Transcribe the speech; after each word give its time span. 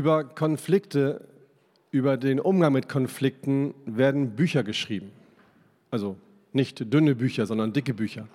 Über 0.00 0.24
Konflikte, 0.24 1.28
über 1.90 2.16
den 2.16 2.40
Umgang 2.40 2.72
mit 2.72 2.88
Konflikten 2.88 3.74
werden 3.84 4.30
Bücher 4.30 4.62
geschrieben. 4.62 5.12
Also 5.90 6.16
nicht 6.54 6.90
dünne 6.90 7.14
Bücher, 7.14 7.44
sondern 7.44 7.74
dicke 7.74 7.92
Bücher. 7.92 8.26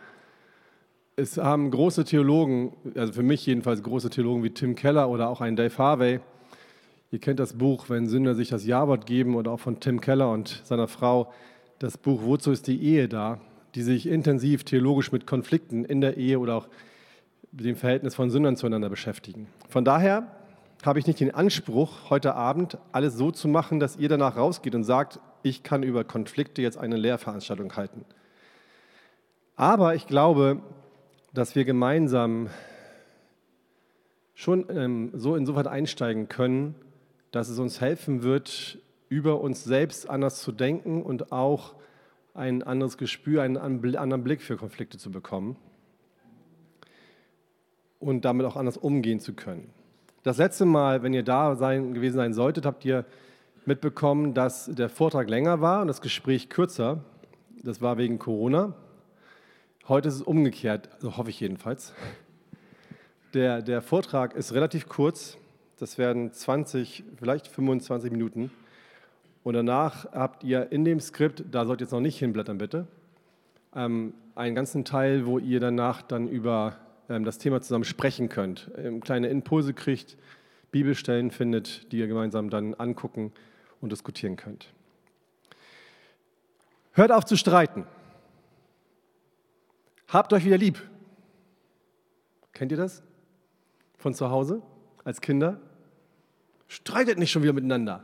Es 1.16 1.40
haben 1.40 1.72
große 1.72 2.04
Theologen, 2.04 2.74
also 2.94 3.14
für 3.14 3.24
mich 3.24 3.48
jedenfalls 3.48 3.82
große 3.82 4.12
Theologen 4.12 4.44
wie 4.44 4.52
Tim 4.52 4.76
Keller 4.76 5.10
oder 5.10 5.28
auch 5.28 5.42
ein 5.42 5.56
Dave 5.56 5.76
Harvey. 5.76 6.20
Ihr 7.10 7.18
kennt 7.18 7.40
das 7.40 7.54
Buch, 7.54 7.90
wenn 7.90 8.08
Sünder 8.08 8.36
sich 8.36 8.50
das 8.50 8.64
Ja-Wort 8.68 9.08
geben 9.08 9.34
oder 9.34 9.50
auch 9.50 9.60
von 9.60 9.80
Tim 9.80 10.02
Keller 10.02 10.30
und 10.30 10.62
seiner 10.66 10.88
Frau 10.88 11.34
das 11.80 11.98
Buch 11.98 12.22
Wozu 12.22 12.52
ist 12.52 12.68
die 12.68 12.80
Ehe 12.80 13.10
da, 13.10 13.42
die 13.74 13.82
sich 13.82 14.06
intensiv 14.06 14.66
theologisch 14.66 15.12
mit 15.12 15.26
Konflikten 15.26 15.84
in 15.84 16.00
der 16.00 16.18
Ehe 16.18 16.38
oder 16.38 16.58
auch 16.58 16.68
dem 17.52 17.76
Verhältnis 17.76 18.14
von 18.14 18.30
Sündern 18.30 18.56
zueinander 18.56 18.90
beschäftigen. 18.90 19.48
Von 19.68 19.84
daher 19.84 20.28
habe 20.86 21.00
ich 21.00 21.08
nicht 21.08 21.20
den 21.20 21.34
Anspruch, 21.34 22.10
heute 22.10 22.36
Abend 22.36 22.78
alles 22.92 23.16
so 23.16 23.32
zu 23.32 23.48
machen, 23.48 23.80
dass 23.80 23.98
ihr 23.98 24.10
danach 24.10 24.38
rausgeht 24.38 24.76
und 24.76 24.84
sagt, 24.84 25.20
ich 25.42 25.64
kann 25.64 25.84
über 25.84 26.04
Konflikte 26.04 26.62
jetzt 26.62 26.78
eine 26.78 26.96
Lehrveranstaltung 26.96 27.76
halten. 27.76 28.06
Aber 29.56 29.96
ich 29.96 30.06
glaube, 30.08 30.62
dass 31.34 31.56
wir 31.56 31.66
gemeinsam 31.66 32.50
schon 34.34 34.66
ähm, 34.70 35.12
so 35.14 35.36
insoweit 35.36 35.68
einsteigen 35.68 36.30
können, 36.30 36.76
dass 37.32 37.50
es 37.50 37.58
uns 37.58 37.82
helfen 37.82 38.24
wird, 38.24 38.78
über 39.10 39.42
uns 39.42 39.64
selbst 39.64 40.10
anders 40.10 40.42
zu 40.42 40.52
denken 40.52 41.04
und 41.04 41.32
auch 41.32 41.76
ein 42.34 42.64
anderes 42.64 42.98
Gespür, 42.98 43.42
einen 43.42 43.58
anderen 43.58 44.24
Blick 44.24 44.42
für 44.42 44.58
Konflikte 44.58 44.98
zu 44.98 45.10
bekommen 45.10 45.56
und 48.00 48.26
damit 48.26 48.46
auch 48.46 48.56
anders 48.56 48.78
umgehen 48.78 49.20
zu 49.20 49.34
können. 49.34 49.75
Das 50.26 50.40
letzte 50.40 50.66
Mal, 50.66 51.04
wenn 51.04 51.14
ihr 51.14 51.22
da 51.22 51.56
sein, 51.56 51.94
gewesen 51.94 52.16
sein 52.16 52.34
solltet, 52.34 52.66
habt 52.66 52.84
ihr 52.84 53.06
mitbekommen, 53.68 54.34
dass 54.34 54.66
der 54.66 54.90
Vortrag 54.90 55.30
länger 55.30 55.62
war 55.62 55.84
und 55.84 55.88
das 55.88 56.02
Gespräch 56.02 56.50
kürzer. 56.50 57.04
Das 57.62 57.80
war 57.80 58.00
wegen 58.00 58.18
Corona. 58.18 58.74
Heute 59.88 60.08
ist 60.08 60.16
es 60.16 60.22
umgekehrt, 60.24 60.90
also 60.96 61.18
hoffe 61.18 61.30
ich 61.30 61.40
jedenfalls. 61.40 61.94
Der, 63.36 63.62
der 63.62 63.84
Vortrag 63.84 64.34
ist 64.34 64.52
relativ 64.56 64.90
kurz. 64.90 65.38
Das 65.78 66.00
werden 66.00 66.34
20, 66.34 67.04
vielleicht 67.18 67.48
25 67.48 68.12
Minuten. 68.12 68.50
Und 69.44 69.54
danach 69.54 70.12
habt 70.12 70.44
ihr 70.44 70.72
in 70.72 70.86
dem 70.86 71.02
Skript, 71.02 71.44
da 71.52 71.66
sollt 71.66 71.82
ihr 71.82 71.86
jetzt 71.86 71.92
noch 71.92 72.00
nicht 72.00 72.18
hinblättern 72.18 72.58
bitte, 72.58 72.88
ähm, 73.76 74.16
einen 74.34 74.56
ganzen 74.56 74.86
Teil, 74.86 75.28
wo 75.28 75.38
ihr 75.38 75.60
danach 75.60 76.02
dann 76.02 76.28
über 76.28 76.78
das 77.08 77.38
Thema 77.38 77.62
zusammen 77.62 77.84
sprechen 77.84 78.30
könnt, 78.30 78.72
ähm, 78.78 79.02
kleine 79.02 79.28
Impulse 79.28 79.74
kriegt, 79.74 80.18
Bibelstellen 80.72 81.32
findet, 81.32 81.92
die 81.92 82.00
ihr 82.00 82.08
gemeinsam 82.08 82.50
dann 82.50 82.74
angucken 82.74 83.32
und 83.82 83.92
diskutieren 83.92 84.36
könnt. 84.36 84.74
Hört 86.94 87.12
auf 87.12 87.26
zu 87.26 87.38
streiten. 87.38 87.86
Habt 90.08 90.34
euch 90.34 90.46
wieder 90.46 90.58
lieb. 90.58 90.82
Kennt 92.54 92.72
ihr 92.72 92.78
das? 92.78 93.04
Von 93.98 94.14
zu 94.14 94.30
Hause 94.30 94.62
als 95.04 95.22
Kinder? 95.22 95.60
Streitet 96.68 97.20
nicht 97.20 97.32
schon 97.32 97.44
wieder 97.44 97.54
miteinander. 97.54 98.04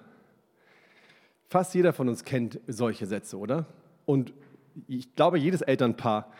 Fast 1.50 1.74
jeder 1.74 1.94
von 1.94 2.08
uns 2.08 2.24
kennt 2.24 2.60
solche 2.68 3.06
Sätze, 3.06 3.38
oder? 3.38 3.66
Und 4.06 4.34
ich 4.88 5.14
glaube, 5.16 5.38
jedes 5.38 5.62
Elternpaar 5.62 6.32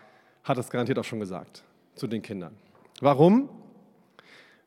hat 0.44 0.58
das 0.58 0.70
garantiert 0.70 1.00
auch 1.00 1.04
schon 1.04 1.20
gesagt 1.20 1.64
zu 2.02 2.08
den 2.08 2.24
Kindern. 2.24 2.58
Warum? 3.00 3.48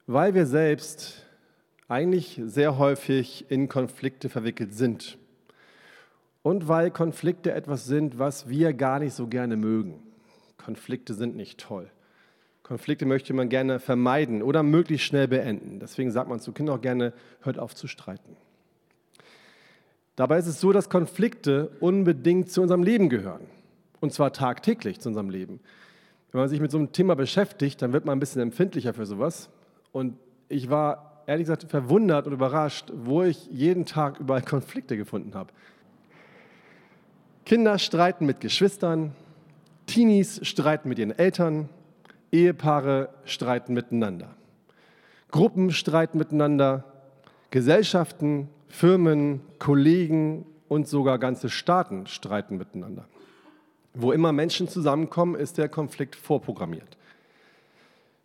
Weil 0.06 0.34
wir 0.34 0.46
selbst 0.46 1.26
eigentlich 1.88 2.40
sehr 2.44 2.78
häufig 2.78 3.46
in 3.48 3.68
Konflikte 3.68 4.28
verwickelt 4.28 4.72
sind. 4.72 5.18
Und 6.44 6.68
weil 6.68 6.92
Konflikte 6.92 7.52
etwas 7.52 7.86
sind, 7.86 8.20
was 8.20 8.48
wir 8.48 8.72
gar 8.72 9.00
nicht 9.00 9.14
so 9.14 9.26
gerne 9.26 9.56
mögen. 9.56 10.00
Konflikte 10.58 11.12
sind 11.12 11.34
nicht 11.34 11.58
toll. 11.58 11.90
Konflikte 12.62 13.04
möchte 13.04 13.34
man 13.34 13.48
gerne 13.48 13.80
vermeiden 13.80 14.40
oder 14.40 14.62
möglichst 14.62 15.06
schnell 15.06 15.26
beenden. 15.26 15.80
Deswegen 15.80 16.12
sagt 16.12 16.28
man 16.28 16.38
zu 16.38 16.52
Kindern 16.52 16.78
auch 16.78 16.82
gerne, 16.82 17.12
hört 17.40 17.58
auf 17.58 17.74
zu 17.74 17.88
streiten. 17.88 18.36
Dabei 20.14 20.38
ist 20.38 20.46
es 20.46 20.60
so, 20.60 20.70
dass 20.70 20.88
Konflikte 20.88 21.72
unbedingt 21.80 22.52
zu 22.52 22.62
unserem 22.62 22.84
Leben 22.84 23.08
gehören. 23.08 23.42
Und 24.00 24.12
zwar 24.12 24.32
tagtäglich 24.32 25.00
zu 25.00 25.08
unserem 25.08 25.30
Leben 25.30 25.58
wenn 26.34 26.40
man 26.40 26.48
sich 26.48 26.58
mit 26.58 26.72
so 26.72 26.78
einem 26.78 26.90
Thema 26.90 27.14
beschäftigt, 27.14 27.80
dann 27.80 27.92
wird 27.92 28.06
man 28.06 28.16
ein 28.16 28.18
bisschen 28.18 28.42
empfindlicher 28.42 28.92
für 28.92 29.06
sowas. 29.06 29.50
Und 29.92 30.16
ich 30.48 30.68
war 30.68 31.22
ehrlich 31.26 31.44
gesagt 31.44 31.70
verwundert 31.70 32.26
und 32.26 32.32
überrascht, 32.32 32.90
wo 32.92 33.22
ich 33.22 33.46
jeden 33.52 33.86
Tag 33.86 34.18
überall 34.18 34.42
Konflikte 34.42 34.96
gefunden 34.96 35.36
habe. 35.36 35.52
Kinder 37.44 37.78
streiten 37.78 38.26
mit 38.26 38.40
Geschwistern, 38.40 39.12
Teenies 39.86 40.44
streiten 40.44 40.88
mit 40.88 40.98
ihren 40.98 41.16
Eltern, 41.16 41.68
Ehepaare 42.32 43.10
streiten 43.26 43.72
miteinander, 43.72 44.34
Gruppen 45.30 45.70
streiten 45.70 46.18
miteinander, 46.18 46.82
Gesellschaften, 47.52 48.48
Firmen, 48.66 49.40
Kollegen 49.60 50.46
und 50.66 50.88
sogar 50.88 51.20
ganze 51.20 51.48
Staaten 51.48 52.08
streiten 52.08 52.56
miteinander. 52.56 53.06
Wo 53.94 54.12
immer 54.12 54.32
Menschen 54.32 54.68
zusammenkommen, 54.68 55.36
ist 55.36 55.56
der 55.56 55.68
Konflikt 55.68 56.16
vorprogrammiert. 56.16 56.96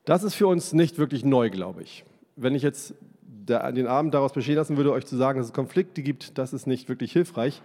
Das 0.06 0.24
ist 0.24 0.34
für 0.34 0.48
uns 0.48 0.74
nicht 0.74 0.98
wirklich 0.98 1.24
neu, 1.24 1.50
glaube 1.50 1.84
ich. 1.84 2.04
Wenn 2.36 2.56
ich 2.56 2.64
jetzt 2.64 2.96
den 3.22 3.88
Abend 3.88 4.14
daraus 4.14 4.34
bestehen 4.34 4.56
lassen 4.56 4.78
würde, 4.78 4.92
euch 4.92 5.06
zu 5.06 5.16
sagen, 5.16 5.40
dass 5.40 5.48
es 5.48 5.54
Konflikte 5.54 6.02
gibt, 6.02 6.38
das 6.38 6.54
ist 6.54 6.68
nicht 6.68 6.90
wirklich 6.90 7.12
hilfreich. 7.12 7.62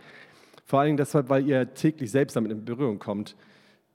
Vor 0.66 0.80
allen 0.80 0.88
Dingen 0.88 0.96
deshalb, 0.98 1.28
weil 1.28 1.46
ihr 1.46 1.74
täglich 1.74 2.10
selbst 2.10 2.36
damit 2.36 2.50
in 2.50 2.64
Berührung 2.64 2.98
kommt. 2.98 3.36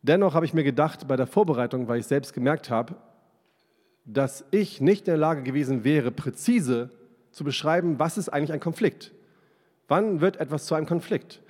Dennoch 0.02 0.34
habe 0.34 0.46
ich 0.46 0.54
mir 0.54 0.64
gedacht, 0.64 1.08
bei 1.08 1.16
der 1.16 1.28
Vorbereitung, 1.28 1.88
weil 1.88 2.00
ich 2.00 2.06
selbst 2.06 2.34
gemerkt 2.34 2.70
habe, 2.70 2.96
dass 4.06 4.46
ich 4.52 4.82
nicht 4.82 5.02
in 5.02 5.12
der 5.12 5.18
Lage 5.18 5.44
gewesen 5.44 5.84
wäre, 5.84 6.12
präzise 6.12 6.90
zu 7.32 7.44
beschreiben, 7.44 8.00
was 8.00 8.18
ist 8.18 8.30
eigentlich 8.30 8.54
ein 8.54 8.60
Konflikt? 8.60 9.12
Wann 9.88 10.22
wird 10.22 10.38
etwas 10.38 10.66
zu 10.66 10.76
einem 10.76 10.86
Konflikt? 10.86 11.42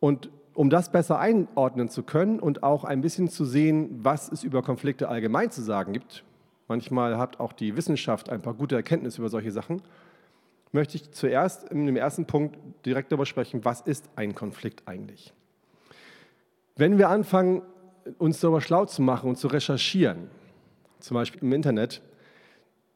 Und 0.00 0.30
um 0.54 0.70
das 0.70 0.90
besser 0.90 1.18
einordnen 1.18 1.88
zu 1.88 2.02
können 2.02 2.40
und 2.40 2.62
auch 2.62 2.84
ein 2.84 3.00
bisschen 3.00 3.28
zu 3.28 3.44
sehen, 3.44 4.00
was 4.02 4.30
es 4.30 4.44
über 4.44 4.62
Konflikte 4.62 5.08
allgemein 5.08 5.50
zu 5.50 5.62
sagen 5.62 5.92
gibt, 5.92 6.24
manchmal 6.68 7.18
hat 7.18 7.40
auch 7.40 7.52
die 7.52 7.76
Wissenschaft 7.76 8.30
ein 8.30 8.40
paar 8.40 8.54
gute 8.54 8.76
Erkenntnisse 8.76 9.20
über 9.20 9.28
solche 9.28 9.50
Sachen, 9.50 9.82
möchte 10.72 10.96
ich 10.96 11.10
zuerst 11.12 11.68
in 11.70 11.86
dem 11.86 11.96
ersten 11.96 12.26
Punkt 12.26 12.58
direkt 12.86 13.12
darüber 13.12 13.26
sprechen, 13.26 13.64
was 13.64 13.80
ist 13.80 14.08
ein 14.16 14.34
Konflikt 14.34 14.82
eigentlich? 14.86 15.32
Wenn 16.76 16.98
wir 16.98 17.08
anfangen, 17.08 17.62
uns 18.18 18.40
darüber 18.40 18.60
schlau 18.60 18.84
zu 18.84 19.02
machen 19.02 19.30
und 19.30 19.36
zu 19.36 19.48
recherchieren, 19.48 20.28
zum 20.98 21.16
Beispiel 21.16 21.42
im 21.42 21.52
Internet, 21.52 22.02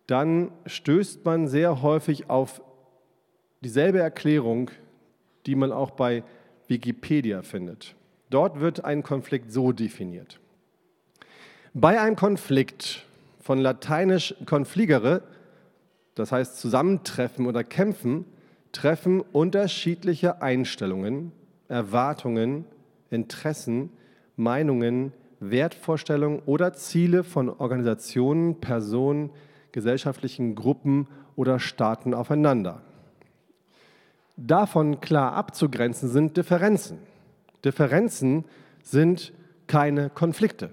dann 0.06 0.50
stößt 0.66 1.24
man 1.24 1.48
sehr 1.48 1.82
häufig 1.82 2.30
auf 2.30 2.62
dieselbe 3.60 4.00
Erklärung, 4.00 4.70
die 5.46 5.54
man 5.54 5.72
auch 5.72 5.90
bei 5.90 6.24
Wikipedia 6.68 7.42
findet. 7.42 7.94
Dort 8.30 8.60
wird 8.60 8.84
ein 8.84 9.02
Konflikt 9.02 9.52
so 9.52 9.72
definiert. 9.72 10.38
Bei 11.74 12.00
einem 12.00 12.16
Konflikt 12.16 13.04
von 13.40 13.58
lateinisch 13.58 14.34
confligere, 14.46 15.22
das 16.14 16.32
heißt 16.32 16.58
zusammentreffen 16.58 17.46
oder 17.46 17.64
kämpfen, 17.64 18.24
treffen 18.72 19.20
unterschiedliche 19.20 20.42
Einstellungen, 20.42 21.32
Erwartungen, 21.68 22.64
Interessen, 23.10 23.90
Meinungen, 24.36 25.12
Wertvorstellungen 25.40 26.40
oder 26.46 26.72
Ziele 26.74 27.24
von 27.24 27.48
Organisationen, 27.48 28.60
Personen, 28.60 29.30
gesellschaftlichen 29.72 30.54
Gruppen 30.54 31.06
oder 31.36 31.58
Staaten 31.60 32.14
aufeinander. 32.14 32.82
Davon 34.40 35.00
klar 35.00 35.32
abzugrenzen 35.32 36.08
sind 36.08 36.36
Differenzen. 36.36 36.98
Differenzen 37.64 38.44
sind 38.84 39.32
keine 39.66 40.10
Konflikte. 40.10 40.70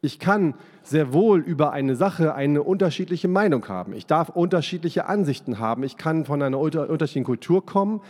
Ich 0.00 0.18
kann 0.18 0.54
sehr 0.82 1.12
wohl 1.12 1.38
über 1.38 1.70
eine 1.70 1.94
Sache 1.94 2.34
eine 2.34 2.64
unterschiedliche 2.64 3.28
Meinung 3.28 3.68
haben. 3.68 3.92
Ich 3.92 4.06
darf 4.06 4.30
unterschiedliche 4.30 5.06
Ansichten 5.06 5.60
haben. 5.60 5.84
Ich 5.84 5.96
kann 5.96 6.24
von 6.24 6.42
einer 6.42 6.58
unterschiedlichen 6.58 7.24
Kultur 7.24 7.64
kommen, 7.64 8.00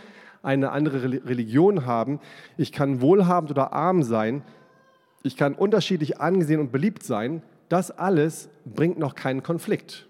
eine 0.41 0.71
andere 0.71 1.03
Religion 1.03 1.85
haben. 1.85 2.19
Ich 2.57 2.71
kann 2.71 2.99
wohlhabend 2.99 3.51
oder 3.51 3.73
arm 3.73 4.01
sein. 4.01 4.41
Ich 5.21 5.37
kann 5.37 5.53
unterschiedlich 5.53 6.19
angesehen 6.19 6.59
und 6.59 6.71
beliebt 6.71 7.03
sein. 7.03 7.43
Das 7.69 7.91
alles 7.91 8.49
bringt 8.65 8.97
noch 8.97 9.13
keinen 9.13 9.43
Konflikt. 9.43 10.07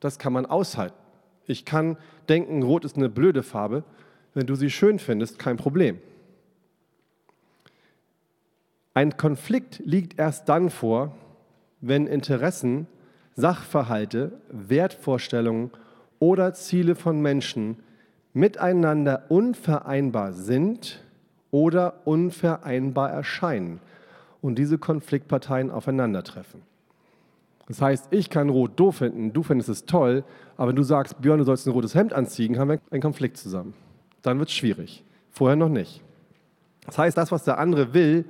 Das 0.00 0.18
kann 0.18 0.32
man 0.32 0.46
aushalten. 0.46 1.01
Ich 1.46 1.64
kann 1.64 1.96
denken, 2.28 2.62
rot 2.62 2.84
ist 2.84 2.96
eine 2.96 3.08
blöde 3.08 3.42
Farbe. 3.42 3.84
Wenn 4.34 4.46
du 4.46 4.54
sie 4.54 4.70
schön 4.70 4.98
findest, 4.98 5.38
kein 5.38 5.56
Problem. 5.56 5.98
Ein 8.94 9.16
Konflikt 9.16 9.80
liegt 9.84 10.18
erst 10.18 10.48
dann 10.48 10.70
vor, 10.70 11.14
wenn 11.80 12.06
Interessen, 12.06 12.86
Sachverhalte, 13.34 14.32
Wertvorstellungen 14.50 15.70
oder 16.18 16.54
Ziele 16.54 16.94
von 16.94 17.20
Menschen 17.20 17.76
miteinander 18.34 19.24
unvereinbar 19.28 20.32
sind 20.32 21.02
oder 21.50 22.06
unvereinbar 22.06 23.10
erscheinen 23.10 23.80
und 24.40 24.56
diese 24.56 24.78
Konfliktparteien 24.78 25.70
aufeinandertreffen. 25.70 26.62
Das 27.72 27.80
heißt, 27.80 28.08
ich 28.10 28.28
kann 28.28 28.50
Rot 28.50 28.78
doof 28.78 28.96
finden, 28.96 29.32
du 29.32 29.42
findest 29.42 29.70
es 29.70 29.86
toll, 29.86 30.24
aber 30.58 30.68
wenn 30.68 30.76
du 30.76 30.82
sagst, 30.82 31.22
Björn, 31.22 31.38
du 31.38 31.44
sollst 31.44 31.66
ein 31.66 31.72
rotes 31.72 31.94
Hemd 31.94 32.12
anziehen, 32.12 32.58
haben 32.58 32.68
wir 32.68 32.80
einen 32.90 33.00
Konflikt 33.00 33.38
zusammen. 33.38 33.72
Dann 34.20 34.38
wird 34.38 34.50
es 34.50 34.54
schwierig. 34.54 35.02
Vorher 35.30 35.56
noch 35.56 35.70
nicht. 35.70 36.02
Das 36.84 36.98
heißt, 36.98 37.16
das, 37.16 37.32
was 37.32 37.44
der 37.44 37.56
andere 37.56 37.94
will, 37.94 38.26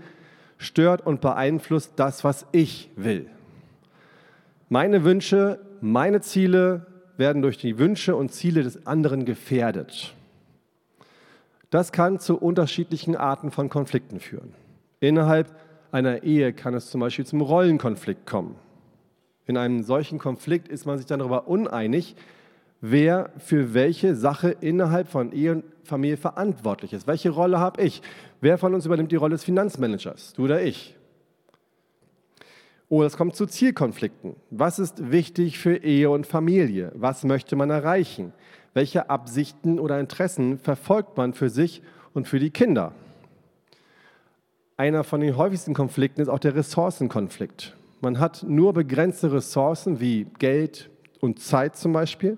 stört 0.58 1.04
und 1.04 1.20
beeinflusst 1.20 1.94
das, 1.96 2.22
was 2.22 2.46
ich 2.52 2.90
will. 2.94 3.26
Meine 4.68 5.02
Wünsche, 5.02 5.58
meine 5.80 6.20
Ziele 6.20 6.86
werden 7.16 7.42
durch 7.42 7.58
die 7.58 7.78
Wünsche 7.78 8.14
und 8.14 8.30
Ziele 8.30 8.62
des 8.62 8.86
anderen 8.86 9.24
gefährdet. 9.24 10.14
Das 11.70 11.90
kann 11.90 12.20
zu 12.20 12.38
unterschiedlichen 12.38 13.16
Arten 13.16 13.50
von 13.50 13.68
Konflikten 13.68 14.20
führen. 14.20 14.54
Innerhalb 15.00 15.52
einer 15.90 16.22
Ehe 16.22 16.52
kann 16.52 16.74
es 16.74 16.90
zum 16.90 17.00
Beispiel 17.00 17.26
zum 17.26 17.40
Rollenkonflikt 17.40 18.24
kommen. 18.24 18.54
In 19.46 19.56
einem 19.56 19.82
solchen 19.82 20.18
Konflikt 20.18 20.68
ist 20.68 20.86
man 20.86 20.98
sich 20.98 21.06
dann 21.06 21.18
darüber 21.18 21.48
uneinig, 21.48 22.14
wer 22.80 23.30
für 23.38 23.74
welche 23.74 24.14
Sache 24.14 24.50
innerhalb 24.60 25.08
von 25.08 25.32
Ehe 25.32 25.52
und 25.52 25.64
Familie 25.84 26.16
verantwortlich 26.16 26.92
ist. 26.92 27.06
Welche 27.06 27.30
Rolle 27.30 27.58
habe 27.58 27.82
ich? 27.82 28.02
Wer 28.40 28.58
von 28.58 28.74
uns 28.74 28.86
übernimmt 28.86 29.12
die 29.12 29.16
Rolle 29.16 29.32
des 29.32 29.44
Finanzmanagers? 29.44 30.34
Du 30.34 30.44
oder 30.44 30.62
ich? 30.62 30.96
Oder 32.88 33.06
es 33.06 33.16
kommt 33.16 33.36
zu 33.36 33.46
Zielkonflikten. 33.46 34.36
Was 34.50 34.78
ist 34.78 35.10
wichtig 35.10 35.58
für 35.58 35.76
Ehe 35.76 36.10
und 36.10 36.26
Familie? 36.26 36.92
Was 36.94 37.24
möchte 37.24 37.56
man 37.56 37.70
erreichen? 37.70 38.32
Welche 38.74 39.10
Absichten 39.10 39.78
oder 39.78 39.98
Interessen 39.98 40.58
verfolgt 40.58 41.16
man 41.16 41.34
für 41.34 41.48
sich 41.48 41.82
und 42.12 42.28
für 42.28 42.38
die 42.38 42.50
Kinder? 42.50 42.92
Einer 44.76 45.04
von 45.04 45.20
den 45.20 45.36
häufigsten 45.36 45.74
Konflikten 45.74 46.20
ist 46.20 46.28
auch 46.28 46.38
der 46.38 46.54
Ressourcenkonflikt. 46.54 47.76
Man 48.02 48.18
hat 48.18 48.42
nur 48.42 48.72
begrenzte 48.72 49.32
Ressourcen 49.32 50.00
wie 50.00 50.26
Geld 50.40 50.90
und 51.20 51.38
Zeit 51.38 51.76
zum 51.76 51.92
Beispiel 51.92 52.36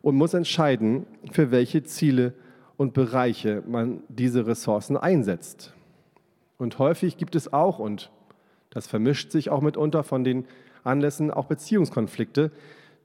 und 0.00 0.14
muss 0.14 0.32
entscheiden, 0.32 1.06
für 1.32 1.50
welche 1.50 1.82
Ziele 1.82 2.34
und 2.76 2.94
Bereiche 2.94 3.64
man 3.66 4.04
diese 4.08 4.46
Ressourcen 4.46 4.96
einsetzt. 4.96 5.74
Und 6.56 6.78
häufig 6.78 7.16
gibt 7.16 7.34
es 7.34 7.52
auch, 7.52 7.80
und 7.80 8.12
das 8.70 8.86
vermischt 8.86 9.32
sich 9.32 9.50
auch 9.50 9.60
mitunter 9.60 10.04
von 10.04 10.22
den 10.22 10.44
Anlässen, 10.84 11.32
auch 11.32 11.46
Beziehungskonflikte. 11.46 12.52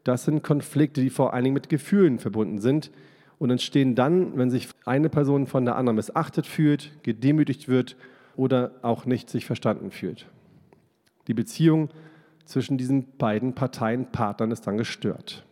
Das 0.04 0.24
sind 0.24 0.44
Konflikte, 0.44 1.02
die 1.02 1.10
vor 1.10 1.34
allen 1.34 1.46
Dingen 1.46 1.56
mit 1.56 1.68
Gefühlen 1.68 2.20
verbunden 2.20 2.60
sind 2.60 2.92
und 3.40 3.50
entstehen 3.50 3.96
dann, 3.96 4.38
wenn 4.38 4.52
sich 4.52 4.70
eine 4.86 5.10
Person 5.10 5.48
von 5.48 5.66
der 5.66 5.76
anderen 5.76 5.96
missachtet 5.96 6.46
fühlt, 6.46 6.92
gedemütigt 7.02 7.68
wird 7.68 7.98
oder 8.36 8.74
auch 8.84 9.08
nicht 9.08 9.32
sich 9.32 9.48
verstanden 9.48 9.90
fühlt. 9.90 10.28
Die 11.28 11.34
Beziehung 11.34 11.90
zwischen 12.46 12.78
diesen 12.78 13.18
beiden 13.18 13.54
Parteien, 13.54 14.12
Partnern 14.12 14.52
ist 14.52 14.66
dann 14.66 14.78
gestört. 14.78 15.46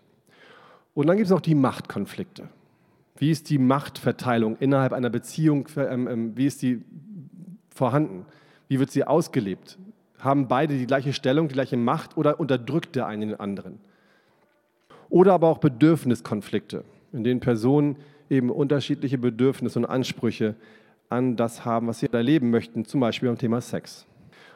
Und 0.94 1.08
dann 1.08 1.18
gibt 1.18 1.28
es 1.28 1.34
auch 1.34 1.42
die 1.42 1.56
Machtkonflikte. 1.56 2.48
Wie 3.18 3.32
ist 3.32 3.50
die 3.50 3.58
Machtverteilung 3.58 4.58
innerhalb 4.58 4.94
einer 4.94 5.10
Beziehung? 5.10 5.68
Ähm, 5.78 6.08
ähm, 6.08 6.38
wie 6.38 6.48
ist 6.48 6.62
die 6.62 6.84
vorhanden? 7.70 8.26
Wie 8.68 8.80
wird 8.80 8.92
sie 8.92 9.04
ausgelebt? 9.04 9.78
Haben 10.20 10.48
beide 10.48 10.78
die 10.78 10.88
gleiche 10.88 11.14
Stellung, 11.14 11.48
die 11.48 11.54
gleiche 11.54 11.78
Macht 11.78 12.18
oder 12.18 12.40
unterdrückt 12.40 12.96
der 12.96 13.08
eine 13.08 13.26
den 13.28 13.40
anderen? 13.40 13.80
Oder 15.10 15.34
aber 15.34 15.50
auch 15.50 15.60
Bedürfniskonflikte, 15.60 16.84
in 17.12 17.24
denen 17.24 17.42
Personen 17.42 17.98
eben 18.30 18.50
unterschiedliche 18.50 19.18
Bedürfnisse 19.18 19.80
und 19.80 19.86
Ansprüche 19.86 20.56
an 21.10 21.36
das 21.36 21.64
haben, 21.64 21.88
was 21.88 22.00
sie 22.00 22.12
erleben 22.12 22.50
möchten, 22.50 22.86
zum 22.86 23.02
Beispiel 23.02 23.30
beim 23.30 23.38
Thema 23.38 23.62
Sex. 23.62 24.08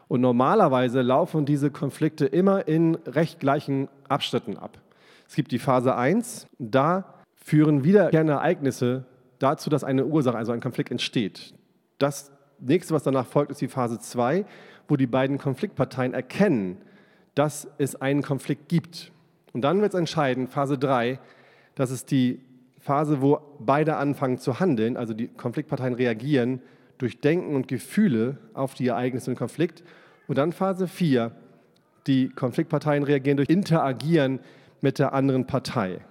Und 0.10 0.22
normalerweise 0.22 1.04
laufen 1.04 1.46
diese 1.46 1.70
Konflikte 1.70 2.26
immer 2.26 2.68
in 2.68 2.96
recht 3.06 3.40
gleichen 3.40 3.88
Abschnitten 4.10 4.58
ab. 4.58 4.80
Es 5.28 5.36
gibt 5.36 5.52
die 5.52 5.60
Phase 5.60 5.96
1, 5.96 6.48
da 6.58 7.14
führen 7.36 7.84
wiederkehrende 7.84 8.34
Ereignisse 8.34 9.06
dazu, 9.38 9.70
dass 9.70 9.84
eine 9.84 10.08
Ursache, 10.08 10.36
also 10.36 10.52
ein 10.52 10.62
Konflikt 10.62 10.90
entsteht. 10.90 11.54
Das 12.00 12.32
nächste, 12.60 12.96
was 12.96 13.04
danach 13.04 13.28
folgt, 13.28 13.52
ist 13.52 13.62
die 13.62 13.68
Phase 13.68 14.00
2, 14.00 14.46
wo 14.88 14.96
die 14.96 15.06
beiden 15.06 15.38
Konfliktparteien 15.38 16.16
erkennen, 16.16 16.78
dass 17.36 17.68
es 17.78 17.96
einen 17.96 18.24
Konflikt 18.24 18.68
gibt. 18.68 19.12
Und 19.54 19.62
dann 19.62 19.80
wird 19.80 19.94
es 19.94 20.00
entscheiden, 20.00 20.48
Phase 20.48 20.80
3, 20.80 21.20
das 21.76 21.92
ist 21.92 22.10
die 22.10 22.42
Phase, 22.80 23.22
wo 23.22 23.42
beide 23.60 23.98
anfangen 23.98 24.40
zu 24.40 24.60
handeln, 24.60 24.98
also 24.98 25.14
die 25.14 25.28
Konfliktparteien 25.28 25.94
reagieren 25.94 26.64
durch 27.00 27.20
Denken 27.20 27.56
und 27.56 27.68
Gefühle 27.68 28.38
auf 28.54 28.76
die 28.76 28.88
Ereignisse 28.88 29.32
im 29.32 29.38
Konflikt. 29.38 29.84
Und 30.28 30.38
dann 30.38 30.52
Phase 30.52 30.88
4, 30.88 31.32
die 32.06 32.30
Konfliktparteien 32.30 33.04
reagieren 33.04 33.38
durch 33.38 33.50
Interagieren 33.50 34.40
mit 34.82 35.00
der 35.00 35.14
anderen 35.14 35.48
Partei. 35.48 36.02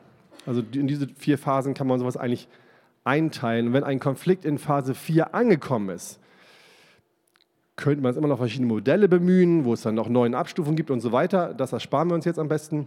Also 0.46 0.62
in 0.72 0.88
diese 0.88 1.06
vier 1.08 1.38
Phasen 1.38 1.74
kann 1.74 1.86
man 1.86 2.00
sowas 2.00 2.16
eigentlich 2.16 2.48
einteilen. 3.04 3.68
Und 3.68 3.72
wenn 3.74 3.84
ein 3.84 4.00
Konflikt 4.00 4.44
in 4.44 4.58
Phase 4.58 4.94
4 4.94 5.34
angekommen 5.34 5.90
ist, 5.90 6.18
könnte 7.76 8.02
man 8.02 8.10
es 8.10 8.16
immer 8.16 8.28
noch 8.28 8.38
verschiedene 8.38 8.66
Modelle 8.66 9.08
bemühen, 9.08 9.64
wo 9.64 9.74
es 9.74 9.82
dann 9.82 9.94
noch 9.94 10.08
neun 10.08 10.34
Abstufungen 10.34 10.76
gibt 10.76 10.90
und 10.90 11.00
so 11.00 11.12
weiter. 11.12 11.54
Das 11.54 11.72
ersparen 11.72 12.08
wir 12.08 12.14
uns 12.14 12.24
jetzt 12.24 12.38
am 12.38 12.48
besten. 12.48 12.86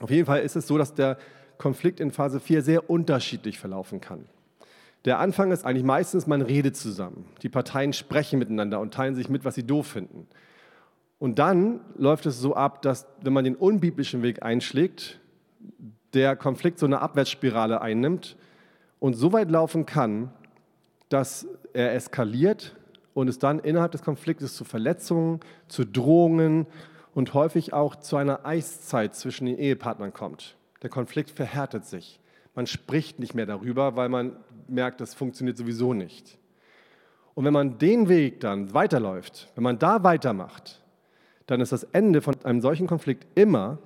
Auf 0.00 0.10
jeden 0.10 0.26
Fall 0.26 0.40
ist 0.40 0.56
es 0.56 0.66
so, 0.66 0.76
dass 0.76 0.94
der 0.94 1.16
Konflikt 1.58 2.00
in 2.00 2.10
Phase 2.10 2.40
4 2.40 2.62
sehr 2.62 2.90
unterschiedlich 2.90 3.58
verlaufen 3.58 4.00
kann. 4.00 4.24
Der 5.04 5.18
Anfang 5.18 5.50
ist 5.50 5.64
eigentlich 5.64 5.84
meistens, 5.84 6.26
man 6.26 6.42
redet 6.42 6.76
zusammen. 6.76 7.24
Die 7.42 7.48
Parteien 7.48 7.92
sprechen 7.92 8.38
miteinander 8.38 8.80
und 8.80 8.92
teilen 8.92 9.14
sich 9.14 9.28
mit, 9.28 9.44
was 9.44 9.54
sie 9.54 9.66
doof 9.66 9.86
finden. 9.86 10.26
Und 11.18 11.38
dann 11.38 11.80
läuft 11.96 12.26
es 12.26 12.38
so 12.38 12.54
ab, 12.54 12.82
dass 12.82 13.06
wenn 13.22 13.32
man 13.32 13.44
den 13.44 13.56
unbiblischen 13.56 14.22
Weg 14.22 14.42
einschlägt, 14.42 15.20
der 16.12 16.36
Konflikt 16.36 16.78
so 16.78 16.86
eine 16.86 17.00
Abwärtsspirale 17.00 17.80
einnimmt 17.80 18.36
und 18.98 19.14
so 19.14 19.32
weit 19.32 19.50
laufen 19.50 19.86
kann, 19.86 20.32
dass 21.08 21.46
er 21.72 21.94
eskaliert 21.94 22.76
und 23.14 23.28
es 23.28 23.38
dann 23.38 23.58
innerhalb 23.58 23.92
des 23.92 24.02
Konfliktes 24.02 24.54
zu 24.54 24.64
Verletzungen, 24.64 25.40
zu 25.68 25.84
Drohungen 25.84 26.66
und 27.14 27.34
häufig 27.34 27.72
auch 27.72 27.96
zu 27.96 28.16
einer 28.16 28.46
Eiszeit 28.46 29.14
zwischen 29.14 29.46
den 29.46 29.58
Ehepartnern 29.58 30.12
kommt. 30.12 30.56
Der 30.82 30.90
Konflikt 30.90 31.30
verhärtet 31.30 31.84
sich. 31.84 32.20
Man 32.54 32.66
spricht 32.66 33.18
nicht 33.18 33.34
mehr 33.34 33.46
darüber, 33.46 33.96
weil 33.96 34.08
man 34.08 34.36
merkt, 34.70 35.00
das 35.00 35.14
funktioniert 35.14 35.56
sowieso 35.56 35.92
nicht. 35.94 36.38
Und 37.34 37.44
wenn 37.44 37.52
man 37.52 37.78
den 37.78 38.08
Weg 38.08 38.40
dann 38.40 38.74
weiterläuft, 38.74 39.50
wenn 39.54 39.64
man 39.64 39.78
da 39.78 40.02
weitermacht, 40.02 40.82
dann 41.46 41.60
ist 41.60 41.72
das 41.72 41.84
Ende 41.84 42.20
von 42.20 42.34
einem 42.44 42.60
solchen 42.60 42.86
Konflikt 42.86 43.26
immer, 43.34 43.78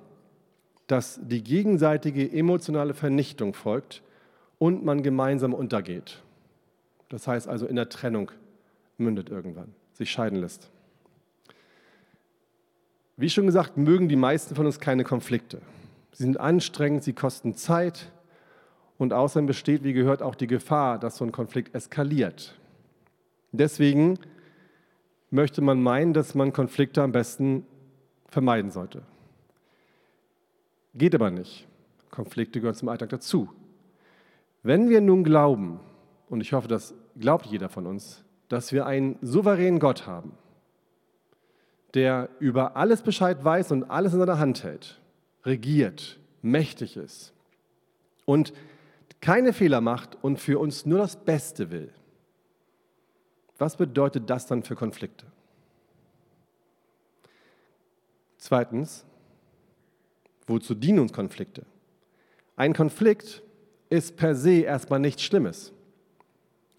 dass 0.87 1.19
die 1.23 1.43
gegenseitige 1.43 2.31
emotionale 2.31 2.93
Vernichtung 2.93 3.53
folgt 3.53 4.03
und 4.59 4.85
man 4.85 5.03
gemeinsam 5.03 5.53
untergeht. 5.53 6.21
Das 7.09 7.27
heißt 7.27 7.47
also 7.47 7.65
in 7.65 7.75
der 7.75 7.89
Trennung 7.89 8.31
mündet 8.97 9.29
irgendwann, 9.29 9.73
sich 9.93 10.11
scheiden 10.11 10.39
lässt. 10.39 10.69
Wie 13.17 13.29
schon 13.29 13.45
gesagt, 13.45 13.77
mögen 13.77 14.09
die 14.09 14.15
meisten 14.15 14.55
von 14.55 14.65
uns 14.65 14.79
keine 14.79 15.03
Konflikte. 15.03 15.61
Sie 16.11 16.23
sind 16.23 16.39
anstrengend, 16.39 17.03
sie 17.03 17.13
kosten 17.13 17.55
Zeit, 17.55 18.11
und 18.97 19.13
außerdem 19.13 19.45
besteht, 19.45 19.83
wie 19.83 19.93
gehört, 19.93 20.21
auch 20.21 20.35
die 20.35 20.47
Gefahr, 20.47 20.99
dass 20.99 21.17
so 21.17 21.25
ein 21.25 21.31
Konflikt 21.31 21.75
eskaliert. 21.75 22.55
Deswegen 23.51 24.19
möchte 25.31 25.61
man 25.61 25.81
meinen, 25.81 26.13
dass 26.13 26.35
man 26.35 26.53
Konflikte 26.53 27.01
am 27.01 27.11
besten 27.11 27.65
vermeiden 28.27 28.71
sollte. 28.71 29.03
Geht 30.93 31.13
aber 31.15 31.31
nicht. 31.31 31.67
Konflikte 32.09 32.59
gehören 32.59 32.75
zum 32.75 32.89
Alltag 32.89 33.09
dazu. 33.09 33.49
Wenn 34.63 34.89
wir 34.89 35.01
nun 35.01 35.23
glauben, 35.23 35.79
und 36.29 36.41
ich 36.41 36.53
hoffe, 36.53 36.67
das 36.67 36.93
glaubt 37.19 37.45
jeder 37.45 37.69
von 37.69 37.85
uns, 37.85 38.23
dass 38.47 38.71
wir 38.71 38.85
einen 38.85 39.17
souveränen 39.21 39.79
Gott 39.79 40.07
haben, 40.07 40.31
der 41.93 42.29
über 42.39 42.75
alles 42.75 43.01
Bescheid 43.01 43.43
weiß 43.43 43.71
und 43.71 43.83
alles 43.85 44.13
in 44.13 44.19
seiner 44.19 44.39
Hand 44.39 44.63
hält, 44.63 44.99
regiert, 45.43 46.19
mächtig 46.41 46.97
ist 46.97 47.33
und 48.25 48.53
keine 49.25 49.53
Fehler 49.53 49.81
macht 49.81 50.19
und 50.21 50.39
für 50.39 50.59
uns 50.59 50.85
nur 50.85 50.99
das 50.99 51.15
Beste 51.15 51.71
will, 51.71 51.91
was 53.57 53.75
bedeutet 53.75 54.29
das 54.29 54.45
dann 54.45 54.61
für 54.61 54.75
Konflikte? 54.75 55.25
Zweitens, 58.37 59.03
wozu 60.45 60.75
dienen 60.75 60.99
uns 60.99 61.11
Konflikte? 61.11 61.65
Ein 62.55 62.73
Konflikt 62.73 63.41
ist 63.89 64.15
per 64.15 64.35
se 64.35 64.59
erstmal 64.59 64.99
nichts 64.99 65.23
Schlimmes. 65.23 65.73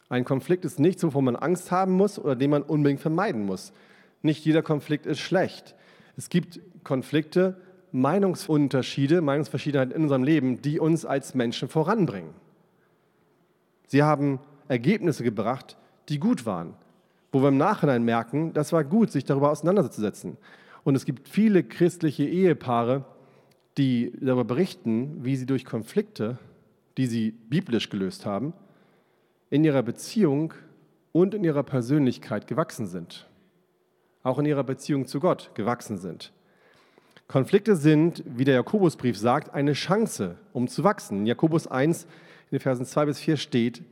Ein 0.08 0.24
Konflikt 0.24 0.64
ist 0.64 0.78
nichts, 0.78 1.02
wovon 1.02 1.24
man 1.24 1.34
Angst 1.34 1.72
haben 1.72 1.94
muss 1.94 2.16
oder 2.16 2.36
den 2.36 2.50
man 2.50 2.62
unbedingt 2.62 3.00
vermeiden 3.00 3.44
muss. 3.44 3.72
Nicht 4.22 4.44
jeder 4.44 4.62
Konflikt 4.62 5.06
ist 5.06 5.18
schlecht. 5.18 5.74
Es 6.16 6.28
gibt 6.28 6.60
Konflikte, 6.84 7.60
Meinungsunterschiede, 7.92 9.20
Meinungsverschiedenheiten 9.20 9.94
in 9.94 10.02
unserem 10.02 10.24
Leben, 10.24 10.60
die 10.62 10.80
uns 10.80 11.04
als 11.04 11.34
Menschen 11.34 11.68
voranbringen. 11.68 12.30
Sie 13.86 14.02
haben 14.02 14.40
Ergebnisse 14.68 15.22
gebracht, 15.22 15.76
die 16.08 16.18
gut 16.18 16.46
waren, 16.46 16.74
wo 17.32 17.40
wir 17.40 17.48
im 17.48 17.56
Nachhinein 17.56 18.04
merken, 18.04 18.52
das 18.52 18.72
war 18.72 18.84
gut, 18.84 19.10
sich 19.10 19.24
darüber 19.24 19.50
auseinanderzusetzen. 19.50 20.36
Und 20.84 20.94
es 20.94 21.04
gibt 21.04 21.28
viele 21.28 21.62
christliche 21.62 22.24
Ehepaare, 22.24 23.04
die 23.78 24.12
darüber 24.20 24.44
berichten, 24.44 25.24
wie 25.24 25.36
sie 25.36 25.46
durch 25.46 25.64
Konflikte, 25.64 26.38
die 26.96 27.06
sie 27.06 27.32
biblisch 27.32 27.90
gelöst 27.90 28.24
haben, 28.24 28.52
in 29.50 29.64
ihrer 29.64 29.82
Beziehung 29.82 30.54
und 31.12 31.34
in 31.34 31.44
ihrer 31.44 31.62
Persönlichkeit 31.62 32.46
gewachsen 32.46 32.86
sind. 32.86 33.28
Auch 34.22 34.38
in 34.38 34.46
ihrer 34.46 34.64
Beziehung 34.64 35.06
zu 35.06 35.20
Gott 35.20 35.50
gewachsen 35.54 35.98
sind. 35.98 36.32
Konflikte 37.28 37.75
sind, 37.75 38.23
wie 38.25 38.45
der 38.45 38.54
Jakobusbrief 38.54 39.18
sagt, 39.18 39.52
eine 39.52 39.73
Chance, 39.73 40.37
um 40.52 40.68
zu 40.68 40.85
wachsen. 40.85 41.21
In 41.21 41.26
Jakobus 41.26 41.66
1, 41.66 42.04
in 42.04 42.09
den 42.52 42.61
Versen 42.61 42.87
2 42.87 43.06
bis 43.06 43.18
4 43.18 43.37
steht, 43.37 43.83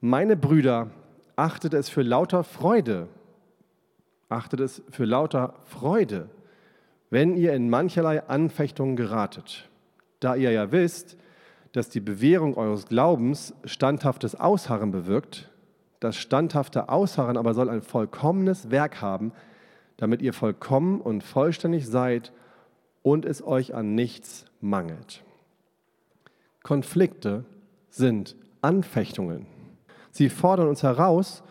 meine 0.00 0.36
Brüder, 0.36 0.90
achtet 1.36 1.74
es 1.74 1.88
für 1.90 2.02
lauter 2.02 2.44
Freude, 2.44 3.08
achtet 4.28 4.60
es 4.60 4.82
für 4.90 5.04
lauter 5.04 5.54
Freude, 5.66 6.30
wenn 7.10 7.36
ihr 7.36 7.52
in 7.52 7.68
mancherlei 7.68 8.22
Anfechtungen 8.24 8.96
geratet, 8.96 9.68
da 10.20 10.34
ihr 10.34 10.50
ja 10.50 10.72
wisst, 10.72 11.16
dass 11.72 11.90
die 11.90 12.00
Bewährung 12.00 12.56
eures 12.56 12.86
Glaubens 12.86 13.54
standhaftes 13.64 14.34
Ausharren 14.34 14.90
bewirkt, 14.90 15.50
das 16.00 16.16
standhafte 16.16 16.88
Ausharren 16.88 17.36
aber 17.36 17.54
soll 17.54 17.68
ein 17.68 17.82
vollkommenes 17.82 18.70
Werk 18.70 19.02
haben, 19.02 19.32
damit 19.96 20.22
ihr 20.22 20.32
vollkommen 20.32 21.00
und 21.00 21.22
vollständig 21.22 21.86
seid 21.86 22.32
und 23.08 23.24
es 23.24 23.42
euch 23.42 23.74
an 23.74 23.94
nichts 23.94 24.44
mangelt. 24.60 25.24
Konflikte 26.62 27.46
sind 27.88 28.36
Anfechtungen. 28.60 29.46
Sie 30.10 30.28
fordern 30.28 30.68
uns 30.68 30.82
heraus 30.82 31.42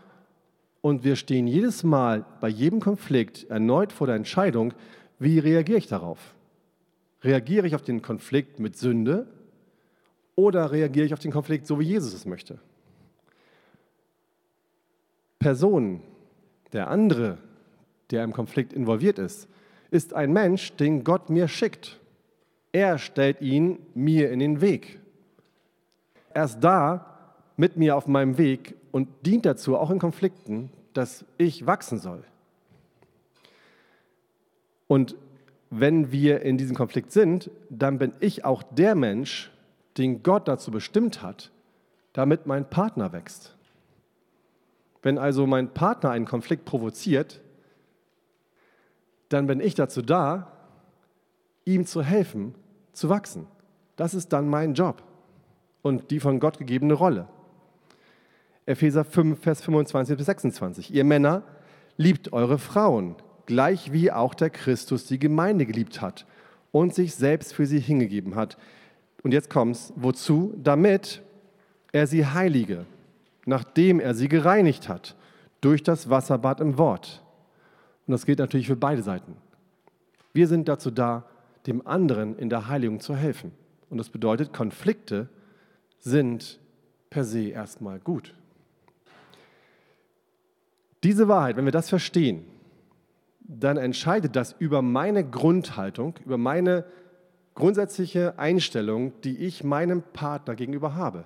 und 0.82 1.04
wir 1.04 1.16
stehen 1.16 1.48
jedes 1.48 1.84
Mal 1.84 2.26
bei 2.42 2.48
jedem 2.48 2.80
Konflikt 2.80 3.50
erneut 3.50 3.92
vor 3.92 4.06
der 4.06 4.16
Entscheidung, 4.16 4.76
wie 5.18 5.40
reagiere 5.40 5.80
ich 5.80 5.88
darauf? 5.88 6.36
Reagiere 7.24 7.66
ich 7.66 7.74
auf 7.74 7.82
den 7.82 8.04
Konflikt 8.04 8.60
mit 8.60 8.78
Sünde 8.78 9.26
oder 10.36 10.72
reagiere 10.72 11.08
ich 11.08 11.14
auf 11.14 11.20
den 11.20 11.32
Konflikt 11.32 11.66
so, 11.66 11.80
wie 11.80 11.86
Jesus 11.86 12.14
es 12.14 12.28
möchte? 12.28 12.60
Person, 15.40 16.04
der 16.72 16.92
andere, 16.92 17.40
der 18.12 18.24
im 18.24 18.34
Konflikt 18.34 18.74
involviert 18.74 19.18
ist, 19.18 19.50
ist 19.92 20.14
ein 20.14 20.34
Mensch, 20.34 20.74
den 20.74 21.04
Gott 21.04 21.30
mir 21.30 21.48
schickt. 21.48 22.00
Er 22.72 22.98
stellt 22.98 23.42
ihn 23.42 23.80
mir 23.94 24.32
in 24.32 24.40
den 24.40 24.62
Weg. 24.62 25.00
Er 26.34 26.46
ist 26.46 26.60
da 26.60 27.18
mit 27.56 27.78
mir 27.78 27.96
auf 27.96 28.08
meinem 28.08 28.38
Weg 28.38 28.76
und 28.92 29.08
dient 29.26 29.46
dazu, 29.46 29.78
auch 29.78 29.90
in 29.90 30.00
Konflikten, 30.00 30.70
dass 30.94 31.26
ich 31.38 31.66
wachsen 31.66 32.00
soll. 32.00 32.24
Und 34.88 35.16
wenn 35.70 36.12
wir 36.12 36.42
in 36.42 36.58
diesem 36.58 36.76
Konflikt 36.76 37.12
sind, 37.12 37.52
dann 37.70 37.98
bin 37.98 38.14
ich 38.20 38.46
auch 38.46 38.64
der 38.64 38.96
Mensch, 38.96 39.52
den 39.98 40.24
Gott 40.24 40.48
dazu 40.48 40.72
bestimmt 40.72 41.22
hat, 41.22 41.52
damit 42.14 42.46
mein 42.46 42.70
Partner 42.70 43.12
wächst. 43.12 43.56
Wenn 45.02 45.18
also 45.18 45.48
mein 45.48 45.74
Partner 45.74 46.12
einen 46.12 46.26
Konflikt 46.26 46.66
provoziert, 46.66 47.42
dann 49.30 49.48
bin 49.48 49.60
ich 49.60 49.76
dazu 49.76 50.02
da, 50.02 50.52
ihm 51.66 51.86
zu 51.86 52.02
helfen, 52.02 52.56
zu 52.94 53.10
wachsen. 53.10 53.48
Das 53.96 54.14
ist 54.14 54.32
dann 54.34 54.50
mein 54.50 54.74
Job 54.74 55.04
und 55.82 56.12
die 56.12 56.20
von 56.20 56.40
Gott 56.40 56.58
gegebene 56.58 56.94
Rolle. 56.94 57.28
Epheser 58.66 59.06
5, 59.06 59.40
Vers 59.40 59.62
25 59.62 60.18
bis 60.18 60.26
26. 60.26 60.94
Ihr 60.94 61.04
Männer, 61.04 61.44
liebt 61.98 62.32
eure 62.32 62.60
Frauen, 62.60 63.16
gleich 63.46 63.92
wie 63.92 64.12
auch 64.12 64.34
der 64.34 64.50
Christus 64.50 65.06
die 65.06 65.20
Gemeinde 65.20 65.66
geliebt 65.66 66.02
hat 66.02 66.26
und 66.72 66.94
sich 66.94 67.16
selbst 67.16 67.54
für 67.54 67.66
sie 67.66 67.80
hingegeben 67.80 68.36
hat. 68.36 68.58
Und 69.24 69.34
jetzt 69.34 69.50
kommt's, 69.50 69.94
wozu? 69.96 70.54
Damit 70.58 71.22
er 71.92 72.08
sie 72.08 72.26
heilige, 72.26 72.86
nachdem 73.46 74.00
er 74.00 74.14
sie 74.14 74.28
gereinigt 74.28 74.88
hat, 74.88 75.16
durch 75.62 75.82
das 75.82 76.10
Wasserbad 76.10 76.62
im 76.62 76.78
Wort. 76.78 77.24
Und 78.08 78.14
das 78.14 78.26
gilt 78.26 78.40
natürlich 78.40 78.68
für 78.68 78.76
beide 78.76 79.04
Seiten. 79.04 79.36
Wir 80.34 80.48
sind 80.48 80.68
dazu 80.68 80.92
da, 80.92 81.26
dem 81.66 81.86
anderen 81.86 82.38
in 82.38 82.50
der 82.50 82.68
Heiligung 82.70 83.02
zu 83.02 83.16
helfen. 83.16 83.52
Und 83.90 83.98
das 83.98 84.10
bedeutet, 84.10 84.54
Konflikte 84.54 85.28
sind 86.00 86.60
per 87.10 87.26
se 87.26 87.50
erstmal 87.50 88.00
gut. 88.00 88.34
Diese 91.04 91.28
Wahrheit, 91.28 91.58
wenn 91.58 91.66
wir 91.66 91.72
das 91.72 91.90
verstehen, 91.90 92.46
dann 93.42 93.78
entscheidet 93.78 94.36
das 94.36 94.56
über 94.60 94.82
meine 94.82 95.28
Grundhaltung, 95.28 96.16
über 96.26 96.38
meine 96.38 96.86
grundsätzliche 97.56 98.38
Einstellung, 98.38 99.14
die 99.24 99.38
ich 99.38 99.64
meinem 99.64 100.02
Partner 100.02 100.56
gegenüber 100.56 100.96
habe. 100.96 101.26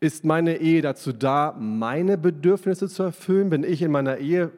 Ist 0.00 0.24
meine 0.24 0.58
Ehe 0.58 0.80
dazu 0.80 1.12
da, 1.12 1.56
meine 1.58 2.16
Bedürfnisse 2.16 2.88
zu 2.88 3.02
erfüllen? 3.02 3.50
Bin 3.50 3.64
ich 3.64 3.82
in 3.82 3.90
meiner 3.90 4.18
Ehe 4.18 4.52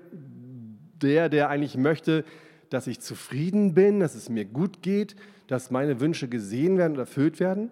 der, 1.02 1.28
der 1.28 1.48
eigentlich 1.48 1.76
möchte, 1.76 2.24
dass 2.68 2.86
ich 2.86 3.00
zufrieden 3.00 3.74
bin, 3.74 4.00
dass 4.00 4.14
es 4.14 4.28
mir 4.28 4.44
gut 4.44 4.82
geht, 4.82 5.16
dass 5.48 5.70
meine 5.70 6.00
Wünsche 6.00 6.28
gesehen 6.28 6.78
werden 6.78 6.92
und 6.92 6.98
erfüllt 7.00 7.40
werden? 7.40 7.70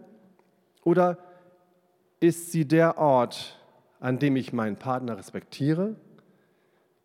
Oder 0.85 1.19
ist 2.21 2.51
sie 2.51 2.67
der 2.67 2.99
Ort, 2.99 3.61
an 4.01 4.19
dem 4.19 4.37
ich 4.37 4.53
meinen 4.53 4.77
Partner 4.77 5.17
respektiere, 5.17 5.97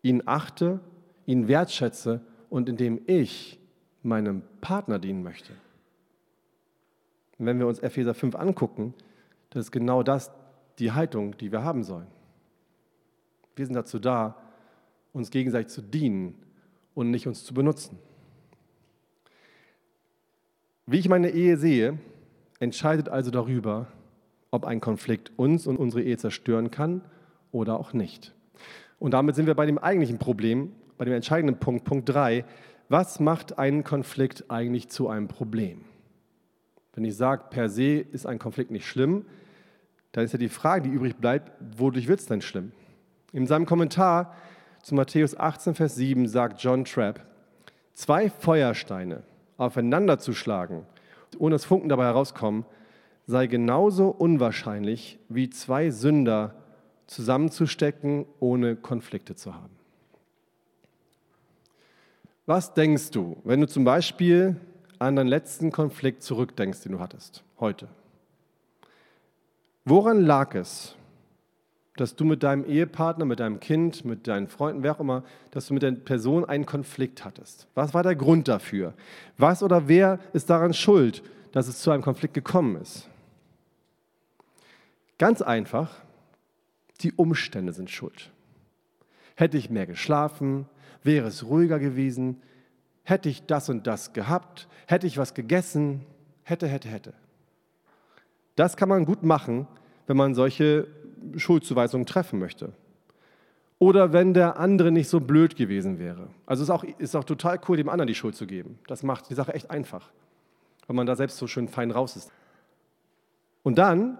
ihn 0.02 0.22
achte 0.26 0.80
ihn 1.26 1.48
wertschätze 1.48 2.20
und 2.50 2.68
indem 2.68 3.00
ich 3.06 3.58
meinem 4.02 4.42
Partner 4.60 4.98
dienen 4.98 5.22
möchte. 5.22 5.52
Wenn 7.38 7.58
wir 7.58 7.66
uns 7.66 7.78
Epheser 7.80 8.14
5 8.14 8.36
angucken, 8.36 8.94
das 9.50 9.66
ist 9.66 9.72
genau 9.72 10.02
das 10.02 10.30
die 10.78 10.92
Haltung, 10.92 11.36
die 11.38 11.52
wir 11.52 11.62
haben 11.62 11.82
sollen. 11.82 12.06
Wir 13.56 13.66
sind 13.66 13.74
dazu 13.74 13.98
da, 13.98 14.36
uns 15.14 15.30
gegenseitig 15.30 15.72
zu 15.72 15.80
dienen 15.80 16.34
und 16.94 17.10
nicht 17.10 17.26
uns 17.26 17.44
zu 17.44 17.54
benutzen. 17.54 17.98
Wie 20.86 20.98
ich 20.98 21.08
meine 21.08 21.30
Ehe 21.30 21.56
sehe, 21.56 21.98
entscheidet 22.60 23.08
also 23.08 23.30
darüber, 23.30 23.86
ob 24.50 24.66
ein 24.66 24.80
Konflikt 24.80 25.32
uns 25.36 25.66
und 25.66 25.78
unsere 25.78 26.02
Ehe 26.02 26.18
zerstören 26.18 26.70
kann 26.70 27.00
oder 27.52 27.80
auch 27.80 27.94
nicht. 27.94 28.34
Und 28.98 29.12
damit 29.12 29.34
sind 29.34 29.46
wir 29.46 29.54
bei 29.54 29.66
dem 29.66 29.78
eigentlichen 29.78 30.18
Problem, 30.18 30.72
bei 30.98 31.04
dem 31.04 31.14
entscheidenden 31.14 31.58
Punkt, 31.58 31.84
Punkt 31.84 32.08
3, 32.08 32.44
was 32.88 33.18
macht 33.18 33.58
einen 33.58 33.82
Konflikt 33.82 34.50
eigentlich 34.50 34.88
zu 34.88 35.08
einem 35.08 35.28
Problem? 35.28 35.84
Wenn 36.92 37.04
ich 37.04 37.16
sage, 37.16 37.44
per 37.50 37.68
se 37.68 37.98
ist 37.98 38.26
ein 38.26 38.38
Konflikt 38.38 38.70
nicht 38.70 38.86
schlimm, 38.86 39.24
dann 40.12 40.24
ist 40.24 40.32
ja 40.32 40.38
die 40.38 40.48
Frage, 40.48 40.88
die 40.88 40.94
übrig 40.94 41.16
bleibt, 41.16 41.50
wodurch 41.76 42.06
wird 42.06 42.20
es 42.20 42.26
denn 42.26 42.40
schlimm? 42.40 42.72
In 43.32 43.46
seinem 43.46 43.66
Kommentar 43.66 44.36
zu 44.84 44.94
Matthäus 44.94 45.34
18, 45.34 45.74
Vers 45.74 45.94
7 45.94 46.28
sagt 46.28 46.60
John 46.62 46.84
Trapp, 46.84 47.24
zwei 47.94 48.28
Feuersteine 48.28 49.22
aufeinander 49.56 50.18
zu 50.18 50.34
schlagen, 50.34 50.84
ohne 51.38 51.54
dass 51.54 51.64
Funken 51.64 51.88
dabei 51.88 52.04
herauskommen, 52.04 52.66
sei 53.26 53.46
genauso 53.46 54.10
unwahrscheinlich 54.10 55.18
wie 55.30 55.48
zwei 55.48 55.88
Sünder 55.88 56.54
zusammenzustecken, 57.06 58.26
ohne 58.40 58.76
Konflikte 58.76 59.34
zu 59.34 59.54
haben. 59.54 59.74
Was 62.44 62.74
denkst 62.74 63.10
du, 63.10 63.38
wenn 63.42 63.62
du 63.62 63.66
zum 63.66 63.84
Beispiel 63.84 64.60
an 64.98 65.16
deinen 65.16 65.28
letzten 65.28 65.72
Konflikt 65.72 66.22
zurückdenkst, 66.22 66.82
den 66.82 66.92
du 66.92 67.00
hattest, 67.00 67.42
heute? 67.58 67.88
Woran 69.86 70.20
lag 70.20 70.54
es, 70.54 70.94
dass 71.96 72.16
du 72.16 72.24
mit 72.24 72.42
deinem 72.42 72.64
Ehepartner, 72.64 73.24
mit 73.24 73.40
deinem 73.40 73.60
Kind, 73.60 74.04
mit 74.04 74.26
deinen 74.26 74.48
Freunden, 74.48 74.82
wer 74.82 74.96
auch 74.96 75.00
immer, 75.00 75.22
dass 75.52 75.66
du 75.66 75.74
mit 75.74 75.82
der 75.82 75.92
Person 75.92 76.44
einen 76.44 76.66
Konflikt 76.66 77.24
hattest? 77.24 77.68
Was 77.74 77.94
war 77.94 78.02
der 78.02 78.16
Grund 78.16 78.48
dafür? 78.48 78.94
Was 79.38 79.62
oder 79.62 79.86
wer 79.86 80.18
ist 80.32 80.50
daran 80.50 80.74
schuld, 80.74 81.22
dass 81.52 81.68
es 81.68 81.80
zu 81.80 81.92
einem 81.92 82.02
Konflikt 82.02 82.34
gekommen 82.34 82.80
ist? 82.80 83.08
Ganz 85.18 85.40
einfach, 85.40 86.00
die 87.00 87.12
Umstände 87.12 87.72
sind 87.72 87.90
schuld. 87.90 88.30
Hätte 89.36 89.56
ich 89.56 89.70
mehr 89.70 89.86
geschlafen, 89.86 90.66
wäre 91.04 91.28
es 91.28 91.44
ruhiger 91.44 91.78
gewesen, 91.78 92.42
hätte 93.04 93.28
ich 93.28 93.46
das 93.46 93.68
und 93.68 93.86
das 93.86 94.12
gehabt, 94.12 94.66
hätte 94.86 95.06
ich 95.06 95.16
was 95.16 95.34
gegessen, 95.34 96.04
hätte, 96.42 96.66
hätte, 96.66 96.88
hätte. 96.88 97.14
Das 98.56 98.76
kann 98.76 98.88
man 98.88 99.04
gut 99.04 99.22
machen, 99.22 99.68
wenn 100.06 100.16
man 100.16 100.34
solche 100.34 100.86
Schuldzuweisungen 101.36 102.06
treffen 102.06 102.38
möchte. 102.38 102.72
oder 103.78 104.12
wenn 104.12 104.34
der 104.34 104.58
andere 104.58 104.90
nicht 104.90 105.08
so 105.08 105.20
blöd 105.20 105.56
gewesen 105.56 105.98
wäre. 105.98 106.28
Also 106.46 106.62
es 106.62 106.68
ist 106.68 106.74
auch, 106.74 106.84
ist 106.84 107.14
auch 107.16 107.24
total 107.24 107.60
cool, 107.68 107.76
dem 107.76 107.88
anderen 107.88 108.06
die 108.06 108.14
Schuld 108.14 108.34
zu 108.34 108.46
geben. 108.46 108.78
Das 108.86 109.02
macht 109.02 109.28
die 109.28 109.34
Sache 109.34 109.52
echt 109.52 109.70
einfach, 109.70 110.10
weil 110.86 110.96
man 110.96 111.06
da 111.06 111.16
selbst 111.16 111.36
so 111.36 111.46
schön 111.46 111.68
fein 111.68 111.90
raus 111.90 112.16
ist. 112.16 112.30
Und 113.62 113.78
dann, 113.78 114.18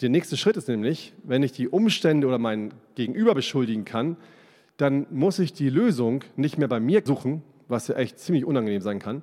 der 0.00 0.08
nächste 0.08 0.36
Schritt 0.36 0.56
ist 0.56 0.68
nämlich, 0.68 1.14
wenn 1.24 1.42
ich 1.42 1.52
die 1.52 1.68
Umstände 1.68 2.26
oder 2.26 2.38
mein 2.38 2.72
Gegenüber 2.94 3.34
beschuldigen 3.34 3.84
kann, 3.84 4.16
dann 4.76 5.06
muss 5.10 5.38
ich 5.38 5.52
die 5.52 5.70
Lösung 5.70 6.22
nicht 6.36 6.58
mehr 6.58 6.68
bei 6.68 6.80
mir 6.80 7.02
suchen, 7.04 7.42
was 7.68 7.88
ja 7.88 7.96
echt 7.96 8.18
ziemlich 8.18 8.44
unangenehm 8.44 8.80
sein 8.80 8.98
kann, 8.98 9.22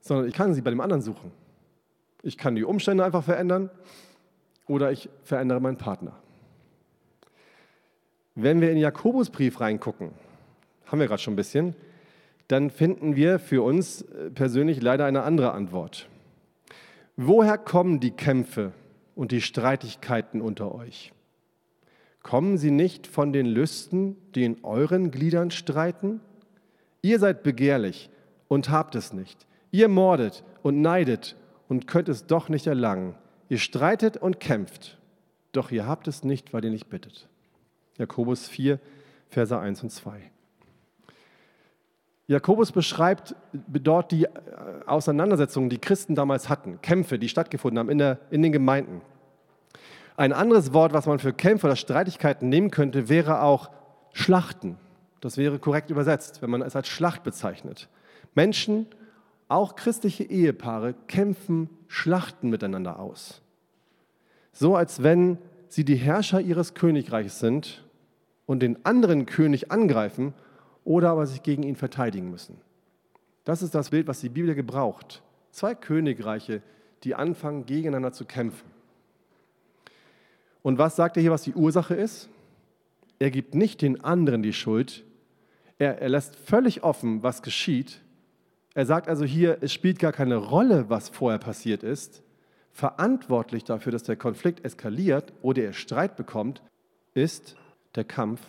sondern 0.00 0.26
ich 0.26 0.34
kann 0.34 0.54
sie 0.54 0.62
bei 0.62 0.70
dem 0.70 0.80
anderen 0.80 1.02
suchen. 1.02 1.30
Ich 2.22 2.36
kann 2.36 2.56
die 2.56 2.64
Umstände 2.64 3.04
einfach 3.04 3.22
verändern 3.22 3.70
oder 4.66 4.90
ich 4.90 5.08
verändere 5.22 5.60
meinen 5.60 5.78
Partner. 5.78 6.16
Wenn 8.40 8.60
wir 8.60 8.70
in 8.70 8.78
Jakobusbrief 8.78 9.60
reingucken, 9.60 10.12
haben 10.86 11.00
wir 11.00 11.08
gerade 11.08 11.20
schon 11.20 11.32
ein 11.32 11.36
bisschen, 11.36 11.74
dann 12.46 12.70
finden 12.70 13.16
wir 13.16 13.40
für 13.40 13.64
uns 13.64 14.02
äh, 14.02 14.30
persönlich 14.30 14.80
leider 14.80 15.06
eine 15.06 15.24
andere 15.24 15.50
Antwort. 15.50 16.08
Woher 17.16 17.58
kommen 17.58 17.98
die 17.98 18.12
Kämpfe 18.12 18.70
und 19.16 19.32
die 19.32 19.40
Streitigkeiten 19.40 20.40
unter 20.40 20.72
euch? 20.72 21.12
Kommen 22.22 22.58
sie 22.58 22.70
nicht 22.70 23.08
von 23.08 23.32
den 23.32 23.44
Lüsten, 23.44 24.16
die 24.36 24.44
in 24.44 24.62
euren 24.62 25.10
Gliedern 25.10 25.50
streiten? 25.50 26.20
Ihr 27.02 27.18
seid 27.18 27.42
begehrlich 27.42 28.08
und 28.46 28.70
habt 28.70 28.94
es 28.94 29.12
nicht. 29.12 29.48
Ihr 29.72 29.88
mordet 29.88 30.44
und 30.62 30.80
neidet 30.80 31.34
und 31.68 31.88
könnt 31.88 32.08
es 32.08 32.26
doch 32.26 32.48
nicht 32.48 32.68
erlangen. 32.68 33.16
Ihr 33.48 33.58
streitet 33.58 34.16
und 34.16 34.38
kämpft, 34.38 34.96
doch 35.50 35.72
ihr 35.72 35.88
habt 35.88 36.06
es 36.06 36.22
nicht, 36.22 36.52
weil 36.52 36.64
ihr 36.64 36.70
nicht 36.70 36.88
bittet. 36.88 37.28
Jakobus 37.98 38.48
4, 38.48 38.78
Verse 39.28 39.58
1 39.58 39.82
und 39.82 39.90
2. 39.90 40.30
Jakobus 42.28 42.72
beschreibt 42.72 43.34
dort 43.52 44.12
die 44.12 44.24
äh, 44.24 44.30
Auseinandersetzungen, 44.86 45.70
die 45.70 45.78
Christen 45.78 46.14
damals 46.14 46.48
hatten, 46.48 46.80
Kämpfe, 46.82 47.18
die 47.18 47.28
stattgefunden 47.28 47.78
haben 47.78 47.88
in, 47.88 47.98
der, 47.98 48.18
in 48.30 48.42
den 48.42 48.52
Gemeinden. 48.52 49.00
Ein 50.16 50.32
anderes 50.32 50.72
Wort, 50.72 50.92
was 50.92 51.06
man 51.06 51.18
für 51.18 51.32
Kämpfe 51.32 51.66
oder 51.66 51.76
Streitigkeiten 51.76 52.48
nehmen 52.48 52.70
könnte, 52.70 53.08
wäre 53.08 53.42
auch 53.42 53.70
Schlachten. 54.12 54.76
Das 55.20 55.36
wäre 55.36 55.58
korrekt 55.58 55.90
übersetzt, 55.90 56.42
wenn 56.42 56.50
man 56.50 56.62
es 56.62 56.76
als 56.76 56.88
Schlacht 56.88 57.22
bezeichnet. 57.22 57.88
Menschen, 58.34 58.86
auch 59.48 59.74
christliche 59.74 60.24
Ehepaare, 60.24 60.94
kämpfen 61.06 61.70
Schlachten 61.86 62.50
miteinander 62.50 62.98
aus. 62.98 63.40
So 64.52 64.76
als 64.76 65.02
wenn 65.02 65.38
sie 65.68 65.84
die 65.84 65.96
Herrscher 65.96 66.40
ihres 66.40 66.74
Königreichs 66.74 67.38
sind 67.38 67.84
und 68.48 68.60
den 68.60 68.84
anderen 68.86 69.26
König 69.26 69.70
angreifen 69.70 70.32
oder 70.82 71.10
aber 71.10 71.26
sich 71.26 71.42
gegen 71.42 71.62
ihn 71.62 71.76
verteidigen 71.76 72.30
müssen. 72.30 72.56
Das 73.44 73.62
ist 73.62 73.74
das 73.74 73.90
Bild, 73.90 74.08
was 74.08 74.20
die 74.20 74.30
Bibel 74.30 74.54
gebraucht. 74.54 75.22
Zwei 75.50 75.74
Königreiche, 75.74 76.62
die 77.04 77.14
anfangen, 77.14 77.66
gegeneinander 77.66 78.12
zu 78.12 78.24
kämpfen. 78.24 78.66
Und 80.62 80.78
was 80.78 80.96
sagt 80.96 81.18
er 81.18 81.20
hier, 81.20 81.30
was 81.30 81.42
die 81.42 81.52
Ursache 81.52 81.94
ist? 81.94 82.30
Er 83.18 83.30
gibt 83.30 83.54
nicht 83.54 83.82
den 83.82 84.02
anderen 84.02 84.42
die 84.42 84.54
Schuld. 84.54 85.04
Er, 85.78 86.00
er 86.00 86.08
lässt 86.08 86.34
völlig 86.34 86.82
offen, 86.82 87.22
was 87.22 87.42
geschieht. 87.42 88.00
Er 88.74 88.86
sagt 88.86 89.08
also 89.08 89.26
hier, 89.26 89.58
es 89.60 89.74
spielt 89.74 89.98
gar 89.98 90.12
keine 90.12 90.36
Rolle, 90.36 90.88
was 90.88 91.10
vorher 91.10 91.38
passiert 91.38 91.82
ist. 91.82 92.22
Verantwortlich 92.72 93.64
dafür, 93.64 93.92
dass 93.92 94.04
der 94.04 94.16
Konflikt 94.16 94.64
eskaliert 94.64 95.34
oder 95.42 95.64
er 95.64 95.72
Streit 95.74 96.16
bekommt, 96.16 96.62
ist 97.12 97.56
der 97.94 98.04
Kampf, 98.04 98.40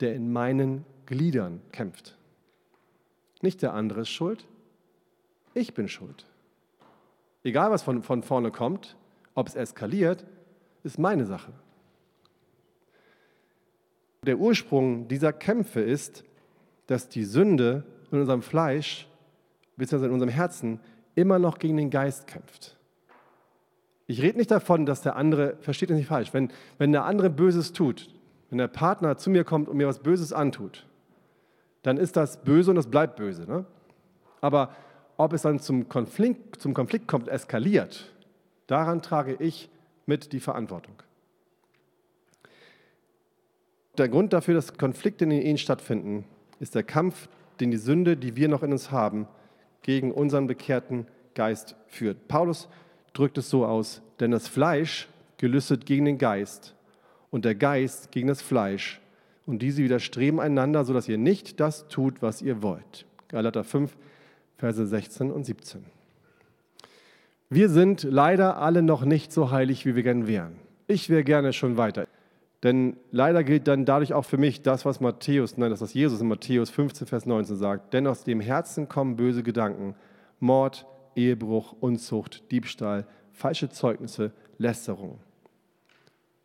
der 0.00 0.14
in 0.14 0.32
meinen 0.32 0.84
Gliedern 1.06 1.60
kämpft. 1.72 2.16
Nicht 3.40 3.62
der 3.62 3.74
andere 3.74 4.02
ist 4.02 4.10
schuld, 4.10 4.46
ich 5.54 5.74
bin 5.74 5.88
schuld. 5.88 6.26
Egal, 7.44 7.70
was 7.70 7.82
von, 7.82 8.02
von 8.02 8.22
vorne 8.22 8.50
kommt, 8.50 8.96
ob 9.34 9.48
es 9.48 9.54
eskaliert, 9.54 10.24
ist 10.84 10.98
meine 10.98 11.26
Sache. 11.26 11.52
Der 14.24 14.38
Ursprung 14.38 15.08
dieser 15.08 15.32
Kämpfe 15.32 15.80
ist, 15.80 16.24
dass 16.86 17.08
die 17.08 17.24
Sünde 17.24 17.84
in 18.10 18.20
unserem 18.20 18.42
Fleisch 18.42 19.08
bzw. 19.76 20.06
in 20.06 20.12
unserem 20.12 20.30
Herzen 20.30 20.80
immer 21.14 21.38
noch 21.38 21.58
gegen 21.58 21.76
den 21.76 21.90
Geist 21.90 22.26
kämpft. 22.26 22.76
Ich 24.06 24.22
rede 24.22 24.38
nicht 24.38 24.50
davon, 24.50 24.86
dass 24.86 25.02
der 25.02 25.16
andere, 25.16 25.56
versteht 25.60 25.90
es 25.90 25.96
nicht 25.96 26.08
falsch, 26.08 26.32
wenn, 26.32 26.52
wenn 26.78 26.92
der 26.92 27.04
andere 27.04 27.30
Böses 27.30 27.72
tut, 27.72 28.10
wenn 28.52 28.58
der 28.58 28.68
Partner 28.68 29.16
zu 29.16 29.30
mir 29.30 29.44
kommt 29.44 29.70
und 29.70 29.78
mir 29.78 29.88
was 29.88 30.00
Böses 30.00 30.34
antut, 30.34 30.84
dann 31.80 31.96
ist 31.96 32.18
das 32.18 32.44
böse 32.44 32.70
und 32.70 32.76
es 32.76 32.86
bleibt 32.86 33.16
böse. 33.16 33.46
Ne? 33.46 33.64
Aber 34.42 34.76
ob 35.16 35.32
es 35.32 35.40
dann 35.40 35.58
zum 35.58 35.88
Konflikt, 35.88 36.60
zum 36.60 36.74
Konflikt 36.74 37.08
kommt, 37.08 37.28
eskaliert, 37.28 38.12
daran 38.66 39.00
trage 39.00 39.36
ich 39.38 39.70
mit 40.04 40.34
die 40.34 40.38
Verantwortung. 40.38 40.96
Der 43.96 44.10
Grund 44.10 44.34
dafür, 44.34 44.52
dass 44.52 44.76
Konflikte 44.76 45.24
in 45.24 45.30
den 45.30 45.40
Ehen 45.40 45.56
stattfinden, 45.56 46.26
ist 46.60 46.74
der 46.74 46.82
Kampf, 46.82 47.30
den 47.58 47.70
die 47.70 47.78
Sünde, 47.78 48.18
die 48.18 48.36
wir 48.36 48.50
noch 48.50 48.62
in 48.62 48.72
uns 48.72 48.90
haben, 48.90 49.26
gegen 49.80 50.12
unseren 50.12 50.46
bekehrten 50.46 51.06
Geist 51.34 51.74
führt. 51.86 52.28
Paulus 52.28 52.68
drückt 53.14 53.38
es 53.38 53.48
so 53.48 53.64
aus, 53.64 54.02
denn 54.20 54.30
das 54.30 54.46
Fleisch 54.46 55.08
gelüstet 55.38 55.86
gegen 55.86 56.04
den 56.04 56.18
Geist 56.18 56.74
und 57.32 57.44
der 57.44 57.56
Geist 57.56 58.12
gegen 58.12 58.28
das 58.28 58.40
Fleisch. 58.40 59.00
Und 59.44 59.60
diese 59.60 59.82
widerstreben 59.82 60.38
einander, 60.38 60.84
sodass 60.84 61.08
ihr 61.08 61.18
nicht 61.18 61.58
das 61.58 61.88
tut, 61.88 62.22
was 62.22 62.42
ihr 62.42 62.62
wollt. 62.62 63.06
Galater 63.26 63.64
5, 63.64 63.96
Verse 64.56 64.86
16 64.86 65.32
und 65.32 65.44
17. 65.44 65.84
Wir 67.50 67.68
sind 67.68 68.04
leider 68.04 68.58
alle 68.58 68.82
noch 68.82 69.04
nicht 69.04 69.32
so 69.32 69.50
heilig, 69.50 69.84
wie 69.84 69.96
wir 69.96 70.04
gern 70.04 70.28
wären. 70.28 70.54
Ich 70.86 71.10
wäre 71.10 71.24
gerne 71.24 71.52
schon 71.52 71.76
weiter. 71.76 72.06
Denn 72.62 72.96
leider 73.10 73.42
gilt 73.42 73.66
dann 73.66 73.84
dadurch 73.84 74.12
auch 74.12 74.24
für 74.24 74.38
mich 74.38 74.62
das, 74.62 74.84
was 74.84 75.00
Matthäus, 75.00 75.56
nein, 75.56 75.70
das, 75.70 75.80
was 75.80 75.94
Jesus 75.94 76.20
in 76.20 76.28
Matthäus 76.28 76.70
15, 76.70 77.08
Vers 77.08 77.26
19 77.26 77.56
sagt. 77.56 77.92
Denn 77.92 78.06
aus 78.06 78.22
dem 78.22 78.40
Herzen 78.40 78.88
kommen 78.88 79.16
böse 79.16 79.42
Gedanken, 79.42 79.96
Mord, 80.38 80.86
Ehebruch, 81.16 81.74
Unzucht, 81.80 82.50
Diebstahl, 82.52 83.06
falsche 83.32 83.68
Zeugnisse, 83.68 84.32
Lästerung. 84.58 85.18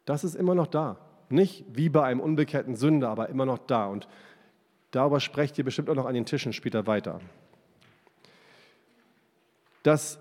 Das 0.07 0.23
ist 0.23 0.35
immer 0.35 0.55
noch 0.55 0.67
da. 0.67 0.95
Nicht 1.29 1.65
wie 1.67 1.89
bei 1.89 2.01
einem 2.01 2.21
unbekehrten 2.21 2.77
Sünder, 2.77 3.09
aber 3.09 3.27
immer 3.27 3.45
noch 3.45 3.57
da. 3.57 3.87
Und 3.87 4.07
darüber 4.91 5.19
sprecht 5.19 5.57
ihr 5.57 5.65
bestimmt 5.65 5.89
auch 5.89 5.95
noch 5.95 6.05
an 6.05 6.13
den 6.13 6.25
Tischen 6.25 6.53
später 6.53 6.87
weiter. 6.87 7.19
Das 9.83 10.17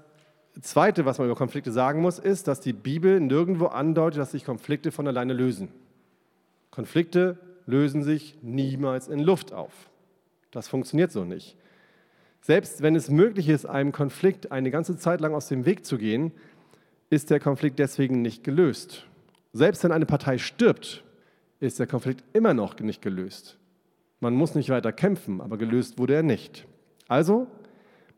Zweite, 0.60 1.04
was 1.04 1.18
man 1.18 1.28
über 1.28 1.36
Konflikte 1.36 1.70
sagen 1.70 2.02
muss, 2.02 2.18
ist, 2.18 2.48
dass 2.48 2.60
die 2.60 2.72
Bibel 2.72 3.20
nirgendwo 3.20 3.66
andeutet, 3.66 4.18
dass 4.18 4.32
sich 4.32 4.44
Konflikte 4.44 4.90
von 4.90 5.06
alleine 5.06 5.34
lösen. 5.34 5.68
Konflikte 6.72 7.38
lösen 7.66 8.02
sich 8.02 8.36
niemals 8.42 9.06
in 9.06 9.20
Luft 9.20 9.52
auf. 9.52 9.72
Das 10.50 10.66
funktioniert 10.66 11.12
so 11.12 11.24
nicht. 11.24 11.56
Selbst 12.40 12.82
wenn 12.82 12.96
es 12.96 13.08
möglich 13.08 13.48
ist, 13.48 13.66
einem 13.66 13.92
Konflikt 13.92 14.50
eine 14.50 14.72
ganze 14.72 14.96
Zeit 14.96 15.20
lang 15.20 15.32
aus 15.32 15.46
dem 15.46 15.64
Weg 15.64 15.86
zu 15.86 15.96
gehen, 15.96 16.32
ist 17.08 17.30
der 17.30 17.38
Konflikt 17.38 17.78
deswegen 17.78 18.20
nicht 18.20 18.42
gelöst. 18.42 19.06
Selbst 19.52 19.82
wenn 19.84 19.92
eine 19.92 20.06
Partei 20.06 20.38
stirbt, 20.38 21.04
ist 21.60 21.78
der 21.78 21.86
Konflikt 21.86 22.22
immer 22.32 22.54
noch 22.54 22.78
nicht 22.80 23.02
gelöst. 23.02 23.58
Man 24.20 24.34
muss 24.34 24.54
nicht 24.54 24.70
weiter 24.70 24.92
kämpfen, 24.92 25.40
aber 25.40 25.56
gelöst 25.58 25.98
wurde 25.98 26.14
er 26.14 26.22
nicht. 26.22 26.66
Also 27.08 27.46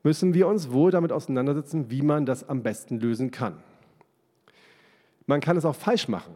müssen 0.02 0.34
wir 0.34 0.46
uns 0.46 0.70
wohl 0.70 0.90
damit 0.90 1.12
auseinandersetzen, 1.12 1.90
wie 1.90 2.02
man 2.02 2.26
das 2.26 2.48
am 2.48 2.62
besten 2.62 3.00
lösen 3.00 3.30
kann. 3.30 3.56
Man 5.26 5.40
kann 5.40 5.56
es 5.56 5.64
auch 5.64 5.74
falsch 5.74 6.08
machen. 6.08 6.34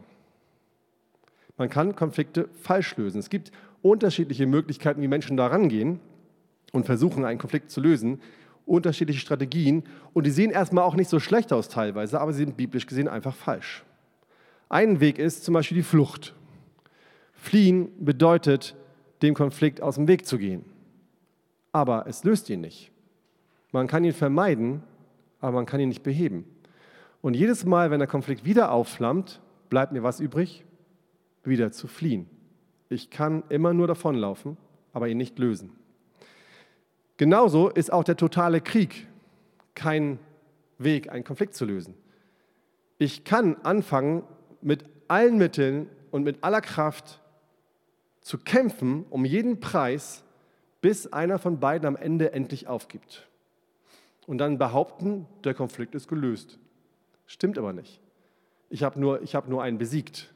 Man 1.57 1.69
kann 1.69 1.95
Konflikte 1.95 2.49
falsch 2.61 2.95
lösen. 2.97 3.19
Es 3.19 3.29
gibt 3.29 3.51
unterschiedliche 3.81 4.45
Möglichkeiten, 4.45 5.01
wie 5.01 5.07
Menschen 5.07 5.37
da 5.37 5.47
rangehen 5.47 5.99
und 6.71 6.85
versuchen, 6.85 7.25
einen 7.25 7.39
Konflikt 7.39 7.71
zu 7.71 7.81
lösen. 7.81 8.21
Unterschiedliche 8.65 9.19
Strategien. 9.19 9.83
Und 10.13 10.25
die 10.25 10.31
sehen 10.31 10.51
erstmal 10.51 10.83
auch 10.83 10.95
nicht 10.95 11.09
so 11.09 11.19
schlecht 11.19 11.53
aus 11.53 11.69
teilweise, 11.69 12.19
aber 12.19 12.33
sie 12.33 12.45
sind 12.45 12.57
biblisch 12.57 12.87
gesehen 12.87 13.07
einfach 13.07 13.35
falsch. 13.35 13.83
Ein 14.69 14.99
Weg 14.99 15.19
ist 15.19 15.43
zum 15.43 15.53
Beispiel 15.53 15.77
die 15.77 15.83
Flucht. 15.83 16.33
Fliehen 17.33 17.89
bedeutet, 18.03 18.75
dem 19.21 19.33
Konflikt 19.33 19.81
aus 19.81 19.95
dem 19.95 20.07
Weg 20.07 20.25
zu 20.25 20.37
gehen. 20.37 20.65
Aber 21.71 22.07
es 22.07 22.23
löst 22.23 22.49
ihn 22.49 22.61
nicht. 22.61 22.91
Man 23.71 23.87
kann 23.87 24.03
ihn 24.03 24.13
vermeiden, 24.13 24.83
aber 25.39 25.53
man 25.53 25.65
kann 25.65 25.79
ihn 25.79 25.89
nicht 25.89 26.03
beheben. 26.03 26.45
Und 27.21 27.35
jedes 27.35 27.65
Mal, 27.65 27.89
wenn 27.89 27.99
der 27.99 28.07
Konflikt 28.07 28.45
wieder 28.45 28.71
aufflammt, 28.71 29.41
bleibt 29.69 29.91
mir 29.91 30.03
was 30.03 30.19
übrig? 30.19 30.65
Wieder 31.43 31.71
zu 31.71 31.87
fliehen. 31.87 32.29
Ich 32.89 33.09
kann 33.09 33.43
immer 33.49 33.73
nur 33.73 33.87
davonlaufen, 33.87 34.57
aber 34.91 35.07
ihn 35.07 35.17
nicht 35.17 35.39
lösen. 35.39 35.71
Genauso 37.17 37.69
ist 37.69 37.91
auch 37.91 38.03
der 38.03 38.17
totale 38.17 38.61
Krieg 38.61 39.07
kein 39.75 40.19
Weg, 40.77 41.09
einen 41.09 41.23
Konflikt 41.23 41.55
zu 41.55 41.65
lösen. 41.65 41.95
Ich 42.97 43.23
kann 43.23 43.55
anfangen, 43.63 44.23
mit 44.63 44.85
allen 45.07 45.37
Mitteln 45.37 45.89
und 46.11 46.23
mit 46.23 46.43
aller 46.43 46.61
Kraft 46.61 47.21
zu 48.21 48.37
kämpfen 48.37 49.05
um 49.09 49.25
jeden 49.25 49.59
Preis, 49.59 50.23
bis 50.81 51.11
einer 51.11 51.39
von 51.39 51.59
beiden 51.59 51.87
am 51.87 51.95
Ende 51.95 52.33
endlich 52.33 52.67
aufgibt. 52.67 53.27
Und 54.27 54.37
dann 54.37 54.57
behaupten, 54.57 55.27
der 55.43 55.53
Konflikt 55.53 55.95
ist 55.95 56.07
gelöst. 56.07 56.57
Stimmt 57.25 57.57
aber 57.57 57.73
nicht. 57.73 57.99
Ich 58.69 58.83
habe 58.83 58.99
nur, 58.99 59.21
hab 59.21 59.47
nur 59.47 59.61
einen 59.61 59.77
besiegt. 59.77 60.33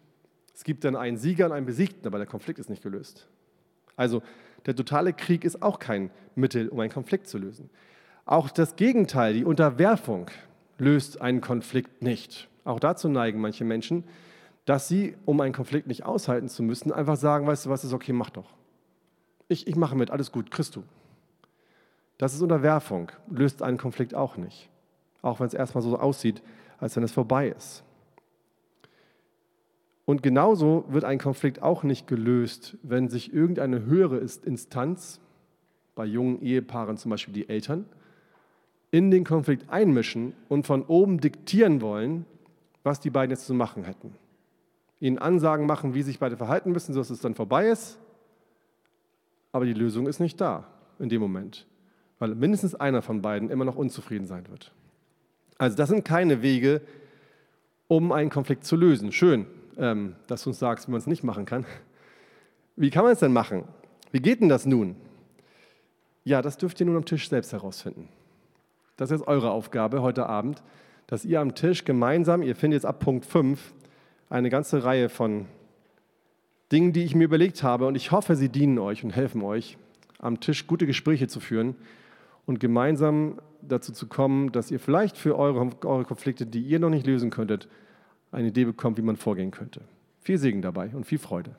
Es 0.53 0.63
gibt 0.63 0.83
dann 0.83 0.95
einen 0.95 1.17
Sieger 1.17 1.45
und 1.47 1.51
einen 1.53 1.65
Besiegten, 1.65 2.05
aber 2.07 2.17
der 2.17 2.27
Konflikt 2.27 2.59
ist 2.59 2.69
nicht 2.69 2.83
gelöst. 2.83 3.27
Also 3.95 4.21
der 4.65 4.75
totale 4.75 5.13
Krieg 5.13 5.43
ist 5.43 5.61
auch 5.61 5.79
kein 5.79 6.11
Mittel, 6.35 6.69
um 6.69 6.79
einen 6.79 6.91
Konflikt 6.91 7.27
zu 7.27 7.37
lösen. 7.37 7.69
Auch 8.25 8.49
das 8.49 8.75
Gegenteil, 8.75 9.33
die 9.33 9.45
Unterwerfung, 9.45 10.29
löst 10.77 11.21
einen 11.21 11.41
Konflikt 11.41 12.01
nicht. 12.01 12.49
Auch 12.67 12.79
dazu 12.79 13.07
neigen 13.07 13.39
manche 13.39 13.63
Menschen, 13.63 14.03
dass 14.65 14.89
sie, 14.89 15.15
um 15.25 15.39
einen 15.39 15.53
Konflikt 15.53 15.87
nicht 15.87 16.05
aushalten 16.05 16.49
zu 16.49 16.61
müssen, 16.61 16.91
einfach 16.91 17.15
sagen, 17.15 17.47
weißt 17.47 17.65
du 17.65 17.69
was, 17.69 17.85
ist 17.85 17.93
okay, 17.93 18.11
mach 18.11 18.29
doch. 18.29 18.49
Ich, 19.47 19.67
ich 19.67 19.77
mache 19.77 19.95
mit, 19.95 20.11
alles 20.11 20.33
gut, 20.33 20.51
kriegst 20.51 20.75
du. 20.75 20.83
Das 22.17 22.33
ist 22.33 22.41
Unterwerfung, 22.41 23.09
löst 23.29 23.61
einen 23.61 23.77
Konflikt 23.77 24.13
auch 24.13 24.35
nicht. 24.35 24.69
Auch 25.21 25.39
wenn 25.39 25.47
es 25.47 25.53
erstmal 25.53 25.81
so 25.81 25.97
aussieht, 25.97 26.41
als 26.79 26.95
wenn 26.97 27.03
es 27.03 27.13
vorbei 27.13 27.47
ist. 27.47 27.83
Und 30.03 30.21
genauso 30.21 30.83
wird 30.89 31.05
ein 31.05 31.19
Konflikt 31.19 31.61
auch 31.61 31.83
nicht 31.83 32.05
gelöst, 32.05 32.77
wenn 32.83 33.07
sich 33.07 33.33
irgendeine 33.33 33.85
höhere 33.85 34.17
Instanz, 34.17 35.21
bei 35.95 36.05
jungen 36.05 36.41
Ehepaaren 36.41 36.97
zum 36.97 37.11
Beispiel 37.11 37.33
die 37.33 37.47
Eltern, 37.47 37.85
in 38.91 39.09
den 39.09 39.23
Konflikt 39.23 39.69
einmischen 39.69 40.33
und 40.49 40.67
von 40.67 40.83
oben 40.83 41.19
diktieren 41.19 41.81
wollen, 41.81 42.25
was 42.87 42.99
die 42.99 43.11
beiden 43.11 43.29
jetzt 43.31 43.45
zu 43.45 43.53
machen 43.53 43.83
hätten 43.83 44.15
ihnen 44.99 45.17
Ansagen 45.17 45.65
machen, 45.65 45.93
wie 45.93 46.01
sich 46.01 46.19
beide 46.19 46.37
verhalten 46.37 46.71
müssen, 46.71 46.93
sodass 46.93 47.09
es 47.09 47.21
dann 47.21 47.35
vorbei 47.35 47.67
ist. 47.67 47.97
Aber 49.51 49.65
die 49.65 49.73
Lösung 49.73 50.07
ist 50.07 50.19
nicht 50.19 50.39
da 50.41 50.65
in 50.99 51.09
dem 51.09 51.21
Moment, 51.21 51.67
weil 52.19 52.33
mindestens 52.35 52.75
einer 52.75 53.01
von 53.01 53.21
beiden 53.21 53.49
immer 53.49 53.65
noch 53.65 53.75
unzufrieden 53.75 54.27
sein 54.27 54.47
wird. 54.49 54.71
Also 55.57 55.77
das 55.77 55.89
sind 55.89 56.05
keine 56.05 56.41
Wege, 56.41 56.81
um 57.87 58.11
einen 58.11 58.29
Konflikt 58.29 58.65
zu 58.65 58.75
lösen. 58.75 59.11
Schön, 59.11 59.45
ähm, 59.77 60.15
dass 60.27 60.43
du 60.43 60.49
uns 60.49 60.59
sagst, 60.59 60.87
wie 60.87 60.91
man 60.91 60.99
es 60.99 61.07
nicht 61.07 61.23
machen 61.23 61.45
kann. 61.45 61.65
Wie 62.75 62.89
kann 62.89 63.03
man 63.03 63.13
es 63.13 63.19
denn 63.19 63.33
machen? 63.33 63.63
Wie 64.11 64.19
geht 64.19 64.41
denn 64.41 64.49
das 64.49 64.65
nun? 64.65 64.95
Ja, 66.23 66.41
das 66.41 66.57
dürft 66.57 66.79
ihr 66.79 66.85
nun 66.85 66.97
am 66.97 67.05
Tisch 67.05 67.29
selbst 67.29 67.53
herausfinden. 67.53 68.09
Das 68.97 69.11
ist 69.11 69.27
eure 69.27 69.51
Aufgabe 69.51 70.01
heute 70.01 70.27
Abend, 70.27 70.61
dass 71.07 71.25
ihr 71.25 71.39
am 71.39 71.55
Tisch 71.55 71.85
gemeinsam, 71.85 72.41
ihr 72.41 72.55
findet 72.55 72.77
jetzt 72.77 72.85
ab 72.85 72.99
Punkt 72.99 73.25
5, 73.25 73.73
eine 74.29 74.49
ganze 74.49 74.83
Reihe 74.83 75.09
von 75.09 75.45
Dingen, 76.71 76.91
die 76.91 77.03
ich 77.03 77.15
mir 77.15 77.23
überlegt 77.23 77.63
habe 77.63 77.87
und 77.87 77.95
ich 77.95 78.11
hoffe, 78.11 78.35
sie 78.35 78.49
dienen 78.49 78.77
euch 78.77 79.03
und 79.03 79.11
helfen 79.11 79.41
euch, 79.41 79.77
am 80.19 80.39
Tisch 80.39 80.67
gute 80.67 80.85
Gespräche 80.85 81.27
zu 81.27 81.39
führen 81.39 81.75
und 82.45 82.59
gemeinsam 82.59 83.39
dazu 83.61 83.93
zu 83.93 84.07
kommen, 84.07 84.51
dass 84.51 84.69
ihr 84.69 84.79
vielleicht 84.79 85.17
für 85.17 85.37
eure, 85.37 85.69
eure 85.85 86.03
Konflikte, 86.03 86.45
die 86.45 86.61
ihr 86.61 86.79
noch 86.79 86.89
nicht 86.89 87.07
lösen 87.07 87.29
könntet, 87.29 87.69
eine 88.31 88.49
Idee 88.49 88.65
bekommt, 88.65 88.97
wie 88.97 89.01
man 89.01 89.15
vorgehen 89.15 89.51
könnte. 89.51 89.81
Viel 90.19 90.37
Segen 90.37 90.61
dabei 90.61 90.89
und 90.93 91.05
viel 91.05 91.19
Freude. 91.19 91.51